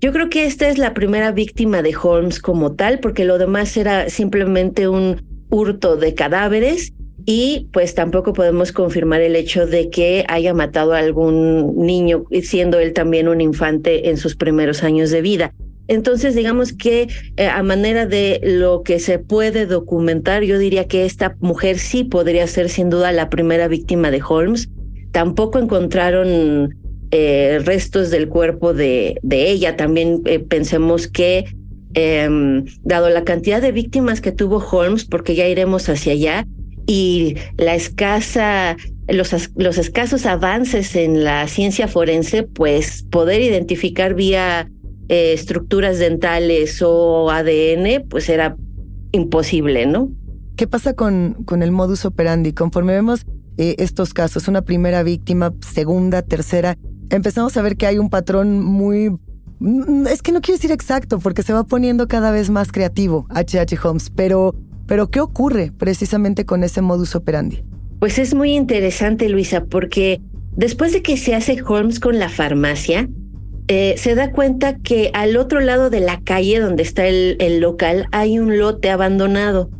Yo 0.00 0.12
creo 0.12 0.30
que 0.30 0.46
esta 0.46 0.68
es 0.68 0.78
la 0.78 0.94
primera 0.94 1.30
víctima 1.30 1.82
de 1.82 1.94
Holmes 2.00 2.40
como 2.40 2.72
tal, 2.72 3.00
porque 3.00 3.24
lo 3.24 3.38
demás 3.38 3.76
era 3.76 4.08
simplemente 4.08 4.88
un 4.88 5.22
hurto 5.50 5.96
de 5.96 6.14
cadáveres 6.14 6.92
y 7.24 7.68
pues 7.72 7.94
tampoco 7.94 8.32
podemos 8.32 8.72
confirmar 8.72 9.20
el 9.20 9.36
hecho 9.36 9.66
de 9.66 9.90
que 9.90 10.24
haya 10.28 10.54
matado 10.54 10.92
a 10.92 10.98
algún 10.98 11.76
niño, 11.76 12.24
siendo 12.42 12.78
él 12.78 12.92
también 12.92 13.28
un 13.28 13.40
infante 13.40 14.10
en 14.10 14.16
sus 14.16 14.34
primeros 14.34 14.82
años 14.82 15.10
de 15.10 15.22
vida. 15.22 15.54
Entonces, 15.88 16.34
digamos 16.34 16.72
que 16.72 17.08
eh, 17.36 17.46
a 17.46 17.62
manera 17.62 18.06
de 18.06 18.40
lo 18.42 18.82
que 18.82 18.98
se 18.98 19.18
puede 19.18 19.66
documentar, 19.66 20.42
yo 20.42 20.58
diría 20.58 20.86
que 20.86 21.04
esta 21.04 21.36
mujer 21.40 21.78
sí 21.78 22.04
podría 22.04 22.46
ser 22.46 22.68
sin 22.70 22.88
duda 22.88 23.12
la 23.12 23.28
primera 23.28 23.68
víctima 23.68 24.10
de 24.10 24.22
Holmes. 24.26 24.68
Tampoco 25.10 25.58
encontraron 25.58 26.78
eh, 27.10 27.60
restos 27.64 28.10
del 28.10 28.28
cuerpo 28.28 28.72
de, 28.72 29.18
de 29.22 29.50
ella. 29.50 29.76
También 29.76 30.22
eh, 30.24 30.38
pensemos 30.38 31.08
que, 31.08 31.44
em, 31.94 32.64
dado 32.82 33.10
la 33.10 33.24
cantidad 33.24 33.60
de 33.60 33.72
víctimas 33.72 34.20
que 34.20 34.32
tuvo 34.32 34.58
Holmes, 34.58 35.04
porque 35.04 35.34
ya 35.34 35.46
iremos 35.46 35.88
hacia 35.88 36.12
allá, 36.12 36.46
y 36.94 37.36
la 37.56 37.74
escasa, 37.74 38.76
los, 39.08 39.50
los 39.56 39.78
escasos 39.78 40.26
avances 40.26 40.94
en 40.94 41.24
la 41.24 41.48
ciencia 41.48 41.88
forense, 41.88 42.42
pues 42.42 43.04
poder 43.04 43.40
identificar 43.40 44.12
vía 44.12 44.70
eh, 45.08 45.32
estructuras 45.32 45.98
dentales 45.98 46.82
o 46.84 47.30
ADN, 47.30 48.06
pues 48.10 48.28
era 48.28 48.58
imposible, 49.12 49.86
¿no? 49.86 50.10
¿Qué 50.56 50.66
pasa 50.66 50.92
con, 50.92 51.44
con 51.46 51.62
el 51.62 51.72
modus 51.72 52.04
operandi? 52.04 52.52
Conforme 52.52 52.92
vemos 52.92 53.24
estos 53.56 54.12
casos, 54.12 54.46
una 54.46 54.60
primera 54.60 55.02
víctima, 55.02 55.54
segunda, 55.60 56.20
tercera, 56.20 56.76
empezamos 57.08 57.56
a 57.56 57.62
ver 57.62 57.78
que 57.78 57.86
hay 57.86 57.96
un 57.96 58.10
patrón 58.10 58.62
muy... 58.62 59.16
Mm, 59.60 60.08
es 60.08 60.20
que 60.20 60.32
no 60.32 60.42
quiero 60.42 60.58
decir 60.58 60.72
exacto 60.72 61.20
porque 61.20 61.42
se 61.42 61.54
va 61.54 61.64
poniendo 61.64 62.06
cada 62.06 62.32
vez 62.32 62.50
más 62.50 62.70
creativo 62.70 63.26
HH 63.30 63.78
Holmes, 63.82 64.10
pero, 64.14 64.54
pero 64.92 65.08
¿qué 65.08 65.20
ocurre 65.20 65.72
precisamente 65.74 66.44
con 66.44 66.62
ese 66.62 66.82
modus 66.82 67.14
operandi? 67.14 67.64
Pues 67.98 68.18
es 68.18 68.34
muy 68.34 68.52
interesante, 68.52 69.30
Luisa, 69.30 69.64
porque 69.64 70.20
después 70.54 70.92
de 70.92 71.00
que 71.00 71.16
se 71.16 71.34
hace 71.34 71.62
Holmes 71.66 71.98
con 71.98 72.18
la 72.18 72.28
farmacia, 72.28 73.08
eh, 73.68 73.94
se 73.96 74.14
da 74.14 74.32
cuenta 74.32 74.76
que 74.76 75.10
al 75.14 75.38
otro 75.38 75.60
lado 75.60 75.88
de 75.88 76.00
la 76.00 76.20
calle 76.20 76.60
donde 76.60 76.82
está 76.82 77.06
el, 77.06 77.60
local 77.60 78.04
hay 78.12 78.38
un 78.38 78.58
lote 78.58 78.90
abandonado. 78.90 79.70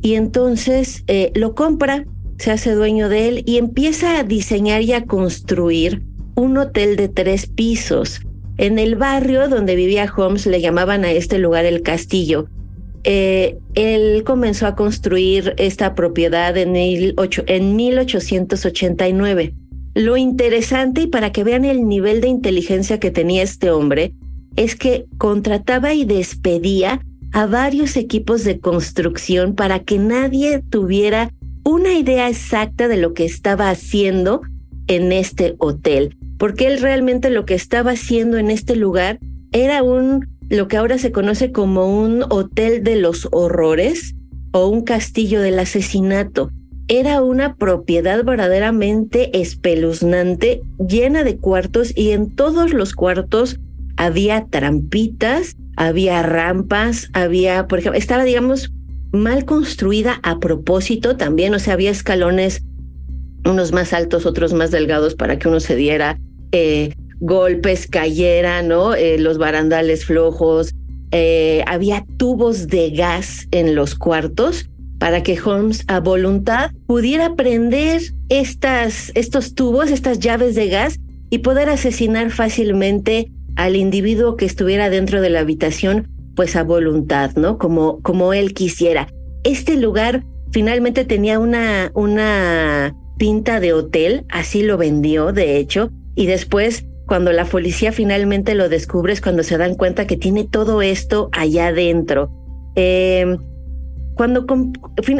Y 0.00 0.14
entonces 0.14 1.04
eh, 1.08 1.30
lo 1.34 1.54
compra, 1.54 2.06
se 2.38 2.50
hace 2.50 2.72
dueño 2.72 3.10
de 3.10 3.28
él 3.28 3.42
y 3.44 3.58
empieza 3.58 4.18
a 4.18 4.24
diseñar 4.24 4.80
y 4.80 4.94
a 4.94 5.04
construir 5.04 6.02
un 6.36 6.56
hotel 6.56 6.96
de 6.96 7.08
tres 7.08 7.48
pisos. 7.48 8.22
En 8.56 8.78
el 8.78 8.96
barrio 8.96 9.46
donde 9.46 9.76
vivía 9.76 10.10
Holmes 10.16 10.46
le 10.46 10.62
llamaban 10.62 11.04
a 11.04 11.12
este 11.12 11.36
lugar 11.36 11.66
el 11.66 11.82
castillo. 11.82 12.48
Eh, 13.04 13.58
él 13.74 14.24
comenzó 14.24 14.66
a 14.66 14.74
construir 14.74 15.54
esta 15.58 15.94
propiedad 15.94 16.56
en, 16.56 16.74
en 16.76 17.76
1889. 17.76 19.54
Lo 19.94 20.16
interesante, 20.16 21.02
y 21.02 21.06
para 21.06 21.30
que 21.30 21.44
vean 21.44 21.64
el 21.64 21.86
nivel 21.86 22.20
de 22.20 22.28
inteligencia 22.28 22.98
que 22.98 23.10
tenía 23.10 23.42
este 23.42 23.70
hombre, 23.70 24.14
es 24.56 24.74
que 24.74 25.06
contrataba 25.18 25.94
y 25.94 26.04
despedía 26.04 27.00
a 27.32 27.46
varios 27.46 27.96
equipos 27.96 28.44
de 28.44 28.58
construcción 28.60 29.54
para 29.54 29.80
que 29.80 29.98
nadie 29.98 30.62
tuviera 30.70 31.32
una 31.64 31.94
idea 31.94 32.28
exacta 32.28 32.88
de 32.88 32.96
lo 32.96 33.14
que 33.14 33.24
estaba 33.24 33.70
haciendo 33.70 34.42
en 34.86 35.12
este 35.12 35.54
hotel 35.58 36.16
porque 36.38 36.66
él 36.66 36.80
realmente 36.80 37.30
lo 37.30 37.44
que 37.44 37.54
estaba 37.54 37.92
haciendo 37.92 38.38
en 38.38 38.50
este 38.50 38.76
lugar 38.76 39.18
era 39.52 39.82
un, 39.82 40.33
lo 40.50 40.68
que 40.68 40.76
ahora 40.76 40.98
se 40.98 41.12
conoce 41.12 41.52
como 41.52 42.02
un 42.02 42.24
hotel 42.28 42.82
de 42.82 42.96
los 42.96 43.28
horrores 43.32 44.14
o 44.52 44.68
un 44.68 44.82
castillo 44.82 45.40
del 45.40 45.58
asesinato. 45.58 46.50
Era 46.86 47.22
una 47.22 47.56
propiedad 47.56 48.22
verdaderamente 48.24 49.40
espeluznante, 49.40 50.60
llena 50.78 51.24
de 51.24 51.38
cuartos 51.38 51.92
y 51.96 52.10
en 52.10 52.30
todos 52.34 52.74
los 52.74 52.94
cuartos 52.94 53.58
había 53.96 54.46
trampitas, 54.50 55.56
había 55.76 56.22
rampas, 56.22 57.08
había, 57.14 57.66
por 57.66 57.78
ejemplo, 57.78 57.98
estaba, 57.98 58.24
digamos, 58.24 58.72
mal 59.12 59.44
construida 59.44 60.20
a 60.22 60.40
propósito 60.40 61.16
también, 61.16 61.54
o 61.54 61.58
sea, 61.58 61.74
había 61.74 61.90
escalones 61.90 62.64
unos 63.44 63.72
más 63.72 63.92
altos, 63.92 64.26
otros 64.26 64.52
más 64.52 64.70
delgados 64.70 65.14
para 65.14 65.38
que 65.38 65.48
uno 65.48 65.60
se 65.60 65.76
diera 65.76 66.18
eh, 66.52 66.94
golpes, 67.20 67.86
cayera, 67.86 68.62
¿no? 68.62 68.94
Eh, 68.94 69.18
los 69.18 69.38
barandales 69.38 70.04
flojos, 70.04 70.74
eh, 71.10 71.62
había 71.66 72.04
tubos 72.16 72.66
de 72.66 72.90
gas 72.90 73.46
en 73.52 73.74
los 73.74 73.94
cuartos 73.94 74.68
para 74.98 75.22
que 75.22 75.38
Holmes 75.40 75.84
a 75.86 76.00
voluntad 76.00 76.70
pudiera 76.86 77.34
prender 77.34 78.02
estas, 78.30 79.12
estos 79.14 79.54
tubos, 79.54 79.90
estas 79.90 80.18
llaves 80.18 80.54
de 80.54 80.68
gas 80.68 80.98
y 81.30 81.38
poder 81.38 81.68
asesinar 81.68 82.30
fácilmente 82.30 83.30
al 83.56 83.76
individuo 83.76 84.36
que 84.36 84.44
estuviera 84.44 84.90
dentro 84.90 85.20
de 85.20 85.30
la 85.30 85.40
habitación, 85.40 86.08
pues 86.34 86.56
a 86.56 86.64
voluntad, 86.64 87.32
¿no? 87.36 87.58
Como, 87.58 88.00
como 88.02 88.32
él 88.32 88.54
quisiera. 88.54 89.06
Este 89.44 89.76
lugar 89.76 90.24
finalmente 90.50 91.04
tenía 91.04 91.38
una, 91.38 91.92
una 91.94 92.96
pinta 93.18 93.60
de 93.60 93.72
hotel, 93.72 94.24
así 94.30 94.62
lo 94.62 94.76
vendió, 94.76 95.32
de 95.32 95.58
hecho, 95.58 95.90
y 96.16 96.26
después 96.26 96.86
cuando 97.06 97.32
la 97.32 97.44
policía 97.44 97.92
finalmente 97.92 98.54
lo 98.54 98.68
descubre 98.68 99.12
es 99.12 99.20
cuando 99.20 99.42
se 99.42 99.58
dan 99.58 99.74
cuenta 99.74 100.06
que 100.06 100.16
tiene 100.16 100.44
todo 100.44 100.82
esto 100.82 101.28
allá 101.32 101.68
adentro. 101.68 102.30
Em, 102.76 103.38
cuando 104.14 104.46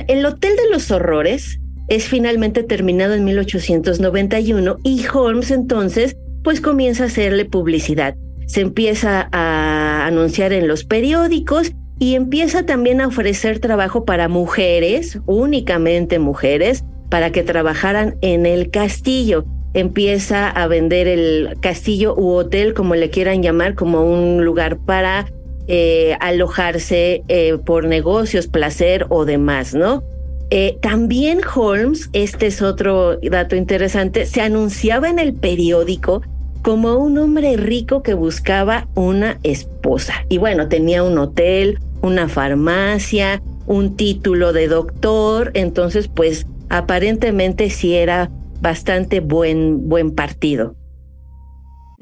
el 0.09 0.27
Hotel 0.27 0.57
de 0.57 0.71
los 0.71 0.91
Horrores 0.91 1.61
es 1.89 2.09
finalmente 2.09 2.63
terminado 2.63 3.15
en 3.15 3.25
1891 3.25 4.77
y 4.83 5.05
Holmes 5.13 5.51
entonces 5.51 6.17
pues 6.43 6.61
comienza 6.61 7.05
a 7.05 7.07
hacerle 7.07 7.45
publicidad. 7.45 8.15
Se 8.47 8.61
empieza 8.61 9.29
a 9.33 10.07
anunciar 10.07 10.53
en 10.53 10.69
los 10.69 10.85
periódicos 10.85 11.73
y 11.99 12.15
empieza 12.15 12.67
también 12.67 13.01
a 13.01 13.07
ofrecer 13.07 13.61
trabajo 13.61 14.05
para 14.05 14.29
mujeres, 14.29 15.19
únicamente 15.27 16.19
mujeres, 16.19 16.85
para 17.09 17.31
que 17.31 17.43
trabajaran 17.43 18.17
en 18.21 18.47
el 18.47 18.71
castillo. 18.71 19.45
Empieza 19.75 20.49
a 20.49 20.67
vender 20.69 21.09
el 21.09 21.57
castillo 21.61 22.15
u 22.17 22.31
hotel, 22.31 22.75
como 22.75 22.95
le 22.95 23.11
quieran 23.11 23.43
llamar, 23.43 23.75
como 23.75 24.05
un 24.05 24.45
lugar 24.45 24.79
para 24.79 25.27
eh, 25.67 26.17
alojarse 26.21 27.23
eh, 27.29 27.59
por 27.65 27.87
negocios, 27.87 28.47
placer 28.47 29.07
o 29.09 29.25
demás, 29.25 29.75
¿no? 29.75 30.03
Eh, 30.51 30.79
también 30.81 31.41
Holmes, 31.55 32.11
este 32.13 32.47
es 32.47 32.63
otro 32.63 33.19
dato 33.19 33.57
interesante, 33.57 34.27
se 34.27 34.41
anunciaba 34.41 35.09
en 35.09 35.19
el 35.19 35.33
periódico 35.35 36.23
como 36.63 36.97
un 36.97 37.19
hombre 37.19 37.57
rico 37.57 38.03
que 38.03 38.15
buscaba 38.15 38.89
una 38.95 39.39
esposa. 39.43 40.15
Y 40.29 40.39
bueno, 40.39 40.69
tenía 40.69 41.03
un 41.03 41.19
hotel, 41.19 41.79
una 42.03 42.29
farmacia, 42.29 43.43
un 43.67 43.97
título 43.97 44.53
de 44.53 44.69
doctor, 44.69 45.51
entonces 45.55 46.09
pues 46.09 46.47
aparentemente 46.69 47.71
sí 47.71 47.95
era 47.95 48.31
bastante 48.65 49.21
buen, 49.21 49.91
buen 49.91 50.15
partido. 50.15 50.75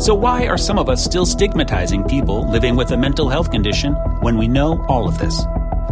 So, 0.00 0.14
why 0.14 0.46
are 0.46 0.56
some 0.56 0.78
of 0.78 0.88
us 0.88 1.04
still 1.04 1.26
stigmatizing 1.26 2.04
people 2.04 2.50
living 2.50 2.74
with 2.74 2.90
a 2.92 2.96
mental 2.96 3.28
health 3.28 3.50
condition 3.50 3.92
when 4.22 4.38
we 4.38 4.48
know 4.48 4.82
all 4.88 5.06
of 5.06 5.18
this? 5.18 5.44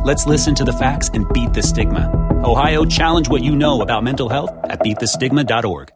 Let's 0.03 0.27
listen 0.27 0.55
to 0.55 0.65
the 0.65 0.73
facts 0.73 1.11
and 1.13 1.31
beat 1.35 1.53
the 1.53 1.63
stigma. 1.63 2.09
Ohio, 2.43 2.87
challenge 2.87 3.29
what 3.29 3.43
you 3.43 3.55
know 3.55 3.83
about 3.83 4.03
mental 4.03 4.31
health 4.31 4.51
at 4.65 4.81
beatthestigma.org. 4.81 5.91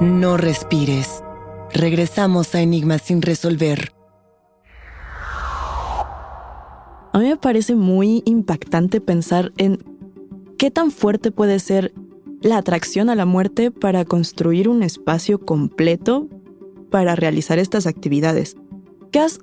No 0.00 0.36
respires. 0.36 1.24
Regresamos 1.72 2.54
a 2.54 2.60
Enigmas 2.60 3.02
sin 3.02 3.20
resolver. 3.20 3.90
A 7.12 7.18
mí 7.18 7.30
me 7.30 7.36
parece 7.36 7.74
muy 7.74 8.22
impactante 8.26 9.00
pensar 9.00 9.50
en 9.56 9.84
qué 10.56 10.70
tan 10.70 10.92
fuerte 10.92 11.32
puede 11.32 11.58
ser 11.58 11.92
la 12.42 12.58
atracción 12.58 13.10
a 13.10 13.16
la 13.16 13.24
muerte 13.24 13.72
para 13.72 14.04
construir 14.04 14.68
un 14.68 14.84
espacio 14.84 15.40
completo 15.40 16.28
para 16.94 17.16
realizar 17.16 17.58
estas 17.58 17.88
actividades. 17.88 18.56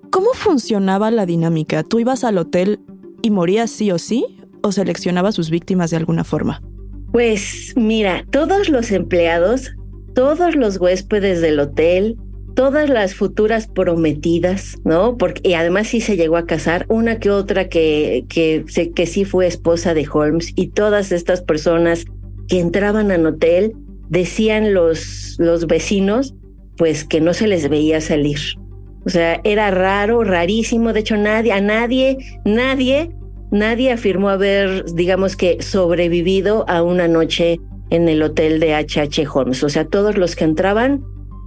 ¿Cómo 0.09 0.29
funcionaba 0.33 1.11
la 1.11 1.25
dinámica? 1.25 1.83
¿Tú 1.83 1.99
ibas 1.99 2.23
al 2.23 2.37
hotel 2.37 2.79
y 3.21 3.29
morías 3.29 3.69
sí 3.69 3.91
o 3.91 3.99
sí 3.99 4.25
o 4.61 4.71
seleccionabas 4.71 5.35
sus 5.35 5.49
víctimas 5.49 5.91
de 5.91 5.97
alguna 5.97 6.23
forma? 6.23 6.61
Pues 7.11 7.73
mira, 7.75 8.25
todos 8.31 8.69
los 8.69 8.93
empleados, 8.93 9.69
todos 10.15 10.55
los 10.55 10.77
huéspedes 10.77 11.41
del 11.41 11.59
hotel, 11.59 12.15
todas 12.55 12.89
las 12.89 13.15
futuras 13.15 13.67
prometidas, 13.67 14.77
¿no? 14.85 15.17
Porque 15.17 15.49
y 15.49 15.53
además 15.55 15.89
sí 15.89 15.99
se 15.99 16.15
llegó 16.15 16.37
a 16.37 16.45
casar, 16.45 16.85
una 16.87 17.19
que 17.19 17.31
otra 17.31 17.67
que, 17.67 18.23
que, 18.29 18.63
que 18.95 19.05
sí 19.05 19.25
fue 19.25 19.45
esposa 19.45 19.93
de 19.93 20.07
Holmes 20.09 20.53
y 20.55 20.67
todas 20.67 21.11
estas 21.11 21.41
personas 21.41 22.05
que 22.47 22.61
entraban 22.61 23.11
al 23.11 23.25
hotel 23.25 23.73
decían 24.07 24.73
los, 24.73 25.35
los 25.37 25.67
vecinos 25.67 26.33
pues 26.81 27.03
que 27.03 27.21
no 27.21 27.35
se 27.35 27.45
les 27.45 27.69
veía 27.69 28.01
salir. 28.01 28.39
O 29.05 29.09
sea, 29.11 29.39
era 29.43 29.69
raro, 29.69 30.23
rarísimo. 30.23 30.93
De 30.93 31.01
hecho, 31.01 31.15
nadie, 31.15 31.51
a 31.51 31.61
nadie, 31.61 32.17
nadie, 32.43 33.11
nadie 33.51 33.91
afirmó 33.91 34.29
haber, 34.29 34.85
digamos 34.95 35.35
que, 35.35 35.61
sobrevivido 35.61 36.67
a 36.67 36.81
una 36.81 37.07
noche 37.07 37.59
en 37.91 38.09
el 38.09 38.23
hotel 38.23 38.59
de 38.59 38.73
H.H. 38.73 39.27
Holmes. 39.31 39.63
O 39.63 39.69
sea, 39.69 39.85
todos 39.85 40.17
los 40.17 40.35
que 40.35 40.43
entraban 40.43 41.03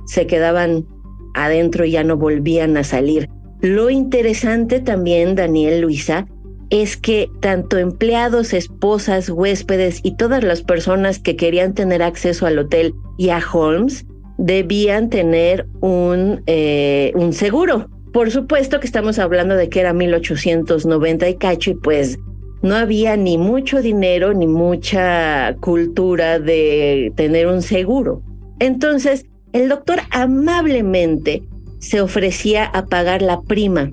se 0.06 0.28
quedaban 0.28 0.86
adentro 1.34 1.84
y 1.84 1.90
ya 1.90 2.04
no 2.04 2.16
volvían 2.16 2.76
a 2.76 2.84
salir. 2.84 3.28
Lo 3.60 3.90
interesante 3.90 4.78
también, 4.78 5.34
Daniel 5.34 5.80
Luisa, 5.80 6.28
es 6.70 6.96
que 6.96 7.28
tanto 7.40 7.76
empleados, 7.76 8.52
esposas, 8.52 9.30
huéspedes 9.30 9.98
y 10.04 10.16
todas 10.16 10.44
las 10.44 10.62
personas 10.62 11.18
que 11.18 11.34
querían 11.34 11.74
tener 11.74 12.04
acceso 12.04 12.46
al 12.46 12.60
hotel 12.60 12.94
y 13.18 13.30
a 13.30 13.42
Holmes 13.52 14.06
debían 14.44 15.09
tener 15.09 15.66
un, 15.80 16.42
eh, 16.46 17.12
un 17.14 17.33
seguro. 17.33 17.88
Por 18.12 18.30
supuesto 18.30 18.78
que 18.78 18.87
estamos 18.87 19.18
hablando 19.18 19.57
de 19.57 19.70
que 19.70 19.80
era 19.80 19.94
1890 19.94 21.28
y 21.30 21.35
cacho 21.37 21.70
y 21.70 21.74
pues 21.74 22.18
no 22.61 22.76
había 22.76 23.16
ni 23.16 23.38
mucho 23.38 23.80
dinero 23.80 24.35
ni 24.35 24.46
mucha 24.46 25.57
cultura 25.61 26.38
de 26.38 27.11
tener 27.16 27.46
un 27.46 27.62
seguro. 27.62 28.22
Entonces, 28.59 29.24
el 29.54 29.70
doctor 29.70 30.00
amablemente 30.11 31.42
se 31.78 32.02
ofrecía 32.02 32.66
a 32.66 32.85
pagar 32.85 33.22
la 33.22 33.40
prima 33.40 33.90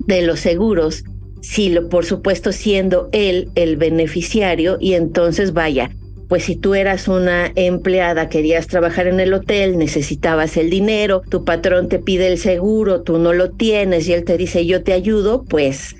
de 0.00 0.22
los 0.22 0.40
seguros, 0.40 1.04
si 1.40 1.70
lo, 1.70 1.88
por 1.88 2.04
supuesto 2.04 2.52
siendo 2.52 3.08
él 3.12 3.48
el 3.54 3.76
beneficiario, 3.76 4.76
y 4.78 4.92
entonces 4.92 5.54
vaya, 5.54 5.90
pues 6.28 6.44
si 6.44 6.56
tú 6.56 6.74
eras 6.74 7.08
una 7.08 7.52
empleada, 7.54 8.28
querías 8.28 8.66
trabajar 8.66 9.06
en 9.06 9.20
el 9.20 9.34
hotel, 9.34 9.78
necesitabas 9.78 10.56
el 10.56 10.70
dinero, 10.70 11.22
tu 11.28 11.44
patrón 11.44 11.88
te 11.88 11.98
pide 11.98 12.28
el 12.28 12.38
seguro, 12.38 13.02
tú 13.02 13.18
no 13.18 13.32
lo 13.32 13.50
tienes 13.50 14.08
y 14.08 14.12
él 14.12 14.24
te 14.24 14.36
dice 14.36 14.66
yo 14.66 14.82
te 14.82 14.92
ayudo, 14.92 15.44
pues 15.44 15.96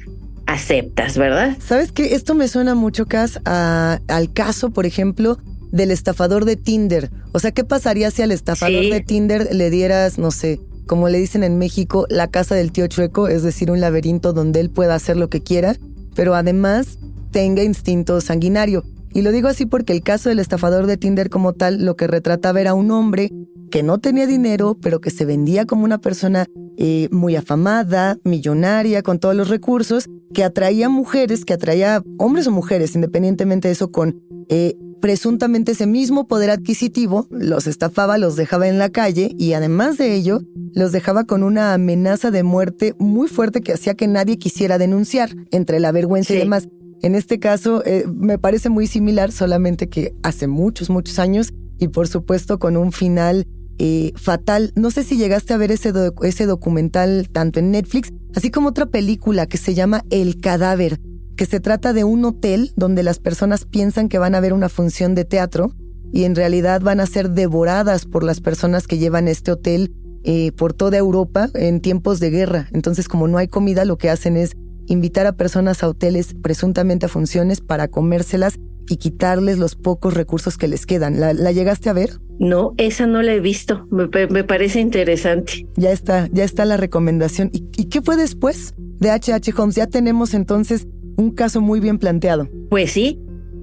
aceptas, 0.46 1.16
¿verdad? 1.16 1.56
¿Sabes 1.58 1.92
qué? 1.92 2.14
Esto 2.14 2.34
me 2.34 2.48
suena 2.48 2.74
mucho, 2.74 3.06
Cas, 3.06 3.40
al 3.44 4.32
caso, 4.32 4.70
por 4.70 4.87
ejemplo, 4.87 5.38
del 5.72 5.90
estafador 5.90 6.44
de 6.44 6.56
Tinder. 6.56 7.10
O 7.32 7.38
sea, 7.38 7.52
¿qué 7.52 7.64
pasaría 7.64 8.10
si 8.10 8.22
al 8.22 8.30
estafador 8.30 8.84
de 8.84 9.00
Tinder 9.00 9.54
le 9.54 9.70
dieras, 9.70 10.18
no 10.18 10.30
sé, 10.30 10.60
como 10.87 11.08
le 11.08 11.18
dicen 11.18 11.42
en 11.44 11.58
México, 11.58 12.06
la 12.10 12.28
casa 12.28 12.54
del 12.54 12.72
tío 12.72 12.87
chueco, 12.87 13.28
es 13.28 13.42
decir, 13.42 13.70
un 13.70 13.80
laberinto 13.80 14.32
donde 14.32 14.60
él 14.60 14.70
pueda 14.70 14.94
hacer 14.94 15.16
lo 15.16 15.30
que 15.30 15.42
quiera, 15.42 15.76
pero 16.14 16.34
además 16.34 16.98
tenga 17.32 17.62
instinto 17.62 18.20
sanguinario? 18.20 18.84
Y 19.14 19.22
lo 19.22 19.31
digo 19.31 19.46
así 19.48 19.64
porque 19.64 19.92
el 19.92 20.03
caso 20.03 20.29
del 20.29 20.40
estafador 20.40 20.87
de 20.87 20.96
Tinder 20.96 21.31
como 21.31 21.53
tal 21.53 21.85
lo 21.85 21.94
que 21.94 22.09
retrataba 22.09 22.61
era 22.61 22.74
un 22.74 22.90
hombre 22.90 23.31
que 23.70 23.85
no 23.85 23.98
tenía 23.98 24.27
dinero, 24.27 24.77
pero 24.83 25.00
que 25.00 25.11
se 25.11 25.24
vendía 25.24 25.66
como 25.66 25.85
una 25.85 25.98
persona 25.98 26.46
eh, 26.77 27.09
muy 27.12 27.37
afamada, 27.37 28.18
millonaria, 28.24 29.03
con 29.03 29.20
todos 29.20 29.37
los 29.37 29.48
recursos, 29.48 30.09
que 30.33 30.42
atraía 30.42 30.88
mujeres, 30.88 31.44
que 31.44 31.55
atraía 31.55 32.03
hombres 32.18 32.48
o 32.48 32.50
mujeres, 32.50 32.96
independientemente 32.96 33.68
de 33.68 33.72
eso, 33.72 33.92
con 33.92 34.20
eh, 34.48 34.74
presuntamente 35.00 35.72
ese 35.72 35.87
mismo 35.87 36.27
poder 36.27 36.50
adquisitivo 36.50 37.29
los 37.31 37.68
estafaba, 37.68 38.18
los 38.18 38.35
dejaba 38.35 38.68
en 38.68 38.79
la 38.79 38.88
calle 38.88 39.33
y 39.38 39.53
además 39.53 39.96
de 39.96 40.14
ello, 40.14 40.40
los 40.72 40.90
dejaba 40.90 41.24
con 41.24 41.44
una 41.44 41.74
amenaza 41.74 42.33
de 42.33 42.42
muerte 42.42 42.94
muy 42.98 43.29
fuerte 43.29 43.61
que 43.61 43.74
hacía 43.74 43.94
que 43.94 44.09
nadie 44.09 44.38
quisiera 44.38 44.77
denunciar, 44.77 45.31
entre 45.53 45.79
la 45.79 45.92
vergüenza 45.92 46.35
y 46.35 46.38
demás. 46.38 46.68
En 47.04 47.14
este 47.14 47.38
caso, 47.38 47.84
eh, 47.84 48.06
me 48.10 48.38
parece 48.38 48.70
muy 48.70 48.86
similar, 48.86 49.30
solamente 49.30 49.90
que 49.90 50.14
hace 50.22 50.46
muchos, 50.46 50.88
muchos 50.88 51.18
años 51.18 51.52
y 51.78 51.88
por 51.88 52.08
supuesto 52.08 52.58
con 52.58 52.78
un 52.78 52.92
final 52.92 53.46
eh, 53.78 54.12
fatal. 54.16 54.72
No 54.74 54.90
sé 54.90 55.04
si 55.04 55.18
llegaste 55.18 55.52
a 55.52 55.58
ver 55.58 55.70
ese, 55.70 55.92
ese 56.22 56.46
documental 56.46 57.28
tanto 57.30 57.60
en 57.60 57.72
Netflix, 57.72 58.10
así 58.34 58.50
como 58.50 58.70
otra 58.70 58.86
película 58.86 59.46
que 59.46 59.58
se 59.58 59.74
llama 59.74 60.02
El 60.08 60.40
cadáver, 60.40 60.98
que 61.36 61.44
se 61.44 61.60
trata 61.60 61.92
de 61.92 62.04
un 62.04 62.24
hotel 62.24 62.72
donde 62.74 63.02
las 63.02 63.18
personas 63.18 63.66
piensan 63.66 64.08
que 64.08 64.16
van 64.16 64.34
a 64.34 64.40
ver 64.40 64.54
una 64.54 64.70
función 64.70 65.14
de 65.14 65.26
teatro 65.26 65.74
y 66.10 66.24
en 66.24 66.34
realidad 66.34 66.80
van 66.80 67.00
a 67.00 67.06
ser 67.06 67.32
devoradas 67.32 68.06
por 68.06 68.24
las 68.24 68.40
personas 68.40 68.86
que 68.86 68.96
llevan 68.96 69.28
este 69.28 69.52
hotel 69.52 69.92
eh, 70.22 70.52
por 70.52 70.72
toda 70.72 70.96
Europa 70.96 71.50
en 71.52 71.82
tiempos 71.82 72.18
de 72.18 72.30
guerra. 72.30 72.66
Entonces, 72.72 73.08
como 73.08 73.28
no 73.28 73.36
hay 73.36 73.48
comida, 73.48 73.84
lo 73.84 73.98
que 73.98 74.08
hacen 74.08 74.38
es 74.38 74.56
invitar 74.87 75.27
a 75.27 75.33
personas 75.33 75.83
a 75.83 75.88
hoteles 75.88 76.35
presuntamente 76.42 77.07
a 77.07 77.09
funciones 77.09 77.61
para 77.61 77.88
comérselas 77.88 78.59
y 78.88 78.97
quitarles 78.97 79.59
los 79.59 79.77
pocos 79.77 80.14
recursos 80.14 80.59
que 80.59 80.68
les 80.68 80.87
quedan. 80.87 81.20
¿La, 81.20 81.33
llegaste 81.53 81.88
a 81.88 81.92
ver? 81.92 82.20
No, 82.38 82.75
esa 82.77 83.07
no 83.07 83.23
la 83.23 83.33
he 83.33 83.40
visto. 83.40 83.87
Me, 83.90 84.44
parece 84.44 84.81
interesante. 84.81 85.66
Ya 85.77 85.90
está, 85.90 86.29
ya 86.33 86.44
está 86.44 86.64
la 86.64 86.77
recomendación. 86.77 87.51
¿Y, 87.53 87.64
¿Y 87.77 87.87
qué 87.87 88.03
fue 88.03 88.16
después 88.16 88.75
de 88.77 89.11
H.H. 89.11 89.53
Holmes? 89.57 89.77
Ya 89.77 89.87
tenemos 89.87 90.35
entonces 90.35 90.87
un 91.16 91.31
caso 91.31 91.61
muy 91.61 91.81
bien 91.81 91.99
planteado. 91.99 92.49
Pues 92.70 92.92
sí. 92.92 93.20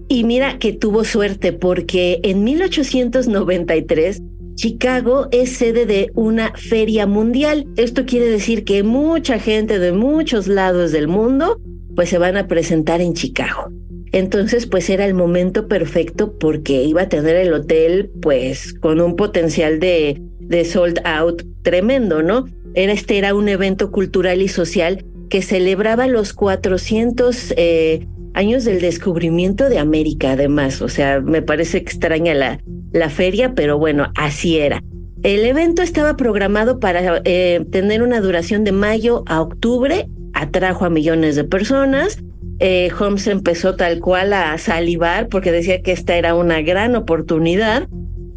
Y 0.08 0.24
mira 0.26 0.60
que 0.60 0.74
tuvo 0.74 1.04
suerte 1.06 1.54
porque 1.54 2.20
en 2.24 2.44
1893 2.44 4.22
Chicago 4.56 5.28
es 5.32 5.52
sede 5.58 5.86
de 5.86 6.12
una 6.14 6.54
feria 6.56 7.08
mundial. 7.08 7.68
Esto 7.78 8.06
quiere 8.06 8.28
decir 8.28 8.64
que 8.64 8.84
mucha 8.84 9.40
gente 9.40 9.80
de 9.80 9.92
muchos 9.92 10.48
lados 10.48 10.92
del 10.92 11.08
mundo 11.08 11.60
pues 11.96 12.10
se 12.10 12.18
van 12.18 12.38
a 12.38 12.48
presentar 12.48 13.02
en 13.02 13.14
Chicago. 13.14 13.72
Entonces, 14.14 14.66
pues 14.66 14.90
era 14.90 15.06
el 15.06 15.14
momento 15.14 15.68
perfecto 15.68 16.38
porque 16.38 16.84
iba 16.84 17.04
a 17.04 17.10
tener 17.10 17.36
el 17.38 17.54
hotel, 17.54 18.12
pues, 18.22 18.74
con 18.74 19.00
un 19.00 19.16
potencial 19.16 19.80
de, 19.80 20.22
de 20.40 20.66
sold 20.66 21.00
out 21.06 21.44
tremendo, 21.62 22.22
¿no? 22.22 22.46
Era 22.74 22.94
este 22.94 23.18
era 23.18 23.34
un 23.34 23.48
evento 23.48 23.92
cultural 23.92 24.42
y 24.42 24.48
social 24.48 25.06
que 25.30 25.42
celebraba 25.42 26.08
los 26.08 26.34
400 26.34 27.54
eh, 27.56 28.06
años 28.34 28.66
del 28.66 28.82
descubrimiento 28.82 29.70
de 29.70 29.80
América, 29.80 30.34
además. 30.34 30.82
O 30.82 30.90
sea, 30.90 31.22
me 31.22 31.42
parece 31.42 31.78
extraña 31.78 32.34
la, 32.34 32.60
la 32.91 33.10
feria, 33.10 33.54
pero 33.56 33.77
bueno, 33.77 34.12
así 34.15 34.58
era. 34.58 34.84
El 35.23 35.45
evento 35.45 35.82
estaba 35.82 36.17
programado 36.17 36.80
para 36.80 37.21
eh, 37.25 37.65
tener 37.71 38.01
una 38.01 38.21
duración 38.21 38.63
de 38.63 38.71
mayo 38.71 39.23
a 39.27 39.41
octubre, 39.41 40.08
atrajo 40.34 40.86
a 40.86 40.89
millones 40.89 41.36
de 41.36 41.43
personas 41.43 42.17
eh, 42.63 42.91
Holmes 42.99 43.25
empezó 43.25 43.75
tal 43.75 43.99
cual 43.99 44.34
a 44.34 44.56
salivar 44.60 45.30
porque 45.30 45.51
decía 45.51 45.82
que 45.82 45.91
esta 45.91 46.15
era 46.15 46.36
una 46.36 46.62
gran 46.62 46.95
oportunidad 46.95 47.88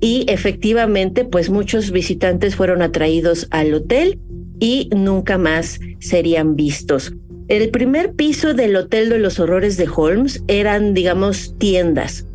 y 0.00 0.24
efectivamente 0.28 1.26
pues 1.26 1.50
muchos 1.50 1.90
visitantes 1.90 2.56
fueron 2.56 2.80
atraídos 2.80 3.46
al 3.50 3.74
hotel 3.74 4.18
y 4.60 4.88
nunca 4.96 5.36
más 5.36 5.78
serían 5.98 6.56
vistos. 6.56 7.12
El 7.48 7.68
primer 7.68 8.14
piso 8.14 8.54
del 8.54 8.74
Hotel 8.76 9.10
de 9.10 9.18
los 9.18 9.38
Horrores 9.38 9.76
de 9.76 9.90
Holmes 9.94 10.42
eran, 10.48 10.94
digamos, 10.94 11.54
tiendas. 11.58 12.26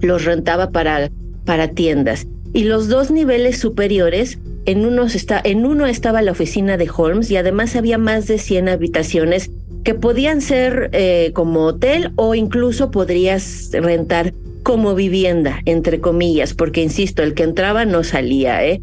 Los 0.00 0.24
rentaba 0.24 0.70
para, 0.70 1.10
para 1.44 1.68
tiendas. 1.68 2.26
Y 2.52 2.64
los 2.64 2.88
dos 2.88 3.10
niveles 3.10 3.58
superiores, 3.58 4.38
en, 4.66 4.84
unos 4.84 5.14
está, 5.14 5.40
en 5.42 5.64
uno 5.64 5.86
estaba 5.86 6.22
la 6.22 6.32
oficina 6.32 6.76
de 6.76 6.90
Holmes 6.94 7.30
y 7.30 7.36
además 7.36 7.76
había 7.76 7.98
más 7.98 8.26
de 8.26 8.38
100 8.38 8.68
habitaciones 8.68 9.50
que 9.84 9.94
podían 9.94 10.40
ser 10.40 10.90
eh, 10.92 11.30
como 11.34 11.64
hotel 11.66 12.12
o 12.16 12.34
incluso 12.34 12.90
podrías 12.90 13.70
rentar 13.72 14.34
como 14.62 14.94
vivienda, 14.94 15.60
entre 15.64 16.00
comillas, 16.00 16.54
porque 16.54 16.82
insisto, 16.82 17.22
el 17.22 17.34
que 17.34 17.44
entraba 17.44 17.84
no 17.86 18.04
salía, 18.04 18.64
¿eh? 18.66 18.82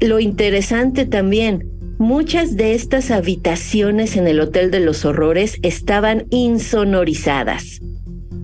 Lo 0.00 0.20
interesante 0.20 1.06
también, 1.06 1.68
muchas 1.98 2.56
de 2.56 2.74
estas 2.74 3.10
habitaciones 3.10 4.16
en 4.16 4.26
el 4.26 4.40
Hotel 4.40 4.70
de 4.70 4.80
los 4.80 5.04
Horrores 5.04 5.58
estaban 5.62 6.26
insonorizadas. 6.30 7.80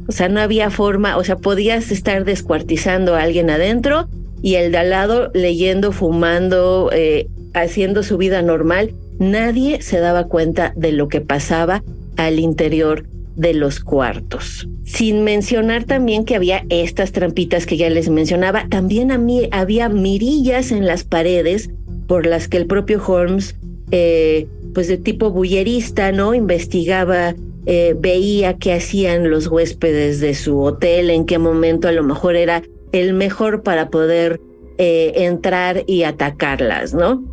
O 0.09 0.13
sea, 0.13 0.29
no 0.29 0.41
había 0.41 0.71
forma, 0.71 1.17
o 1.17 1.25
sea, 1.25 1.37
podías 1.37 1.91
estar 1.91 2.25
descuartizando 2.25 3.15
a 3.15 3.23
alguien 3.23 3.51
adentro 3.51 4.09
y 4.43 4.57
el 4.57 4.73
de 4.73 4.79
al 4.79 4.91
lado 4.91 5.31
leyendo, 5.35 5.93
fumando, 5.93 6.91
eh, 6.93 7.29
haciendo 7.55 8.03
su 8.03 8.19
vida 8.19 8.43
normal 8.43 8.95
nadie 9.19 9.83
se 9.83 10.01
daba 10.01 10.25
cuenta 10.25 10.73
de 10.77 10.93
lo 10.93 11.09
que 11.09 11.21
pasaba 11.21 11.83
al 12.17 12.39
interior 12.39 13.07
de 13.37 13.55
los 13.55 13.81
cuartos. 13.81 14.69
Sin 14.85 15.25
mencionar 15.25 15.85
también 15.85 16.25
que 16.25 16.37
había 16.37 16.65
estas 16.69 17.13
trampitas 17.13 17.65
que 17.65 17.77
ya 17.77 17.89
les 17.89 18.09
mencionaba, 18.09 18.67
también 18.69 19.11
a 19.11 19.19
mí 19.19 19.49
había 19.53 19.89
mirillas 19.89 20.73
en 20.73 20.87
las 20.87 21.05
paredes 21.05 21.71
por 22.07 22.27
las 22.27 22.49
que 22.49 22.59
el 22.59 22.67
propio 22.67 23.03
Holmes, 23.05 23.57
eh, 23.91 24.47
pues 24.75 24.89
de 24.89 24.99
tipo 24.99 25.31
bullerista, 25.31 26.13
¿no? 26.13 26.35
Investigaba, 26.35 27.35
eh, 27.67 27.95
veía 27.99 28.59
qué 28.59 28.75
hacían 28.75 29.31
los 29.31 29.47
huéspedes 29.47 30.21
de 30.21 30.35
su 30.35 30.61
hotel, 30.61 31.11
en 31.11 31.27
qué 31.27 31.39
momento 31.39 31.89
a 31.89 31.93
lo 31.93 32.03
mejor 32.03 32.37
era 32.37 32.63
el 32.93 33.15
mejor 33.15 33.63
para 33.63 33.89
poder 33.89 34.41
eh, 34.79 35.13
entrar 35.25 35.85
y 35.87 36.03
atacarlas, 36.03 36.95
¿no? 36.95 37.25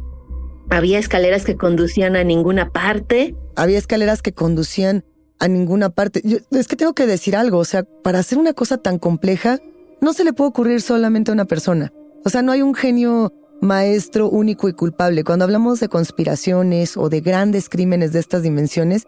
Había 0.70 1.00
escaleras 1.00 1.46
que 1.46 1.56
conducían 1.56 2.15
a 2.15 2.24
ninguna 2.24 2.70
parte. 2.70 3.36
Había 3.56 3.80
escaleras 3.80 4.22
que 4.22 4.34
conducían 4.34 5.04
a 5.39 5.48
ninguna 5.48 5.89
parte. 5.89 6.22
es 6.52 6.68
que 6.68 6.76
tengo 6.76 6.94
que 6.94 7.08
decir 7.08 7.36
algo, 7.36 7.58
o 7.58 7.65
sea, 7.65 7.84
para 8.04 8.20
hacer 8.20 8.38
una 8.38 8.54
cosa 8.54 8.78
tan 8.78 9.00
compleja, 9.00 9.60
no 10.02 10.13
se 10.13 10.24
le 10.24 10.34
puede 10.34 10.50
ocurrir 10.50 10.82
solamente 10.82 11.32
a 11.32 11.34
una 11.34 11.46
persona. 11.46 11.92
O 12.24 12.30
sea, 12.30 12.42
no 12.42 12.52
hay 12.52 12.62
un 12.62 12.76
genio 12.76 13.34
maestro 13.62 14.30
único 14.30 14.70
y 14.70 14.74
culpable. 14.74 15.24
Cuando 15.24 15.46
hablamos 15.46 15.80
de 15.80 15.89
conspiraciones 15.89 16.98
o 16.98 17.10
de 17.10 17.22
grandes 17.22 17.70
crímenes 17.70 18.13
de 18.13 18.20
estas 18.20 18.44
dimensiones, 18.44 19.06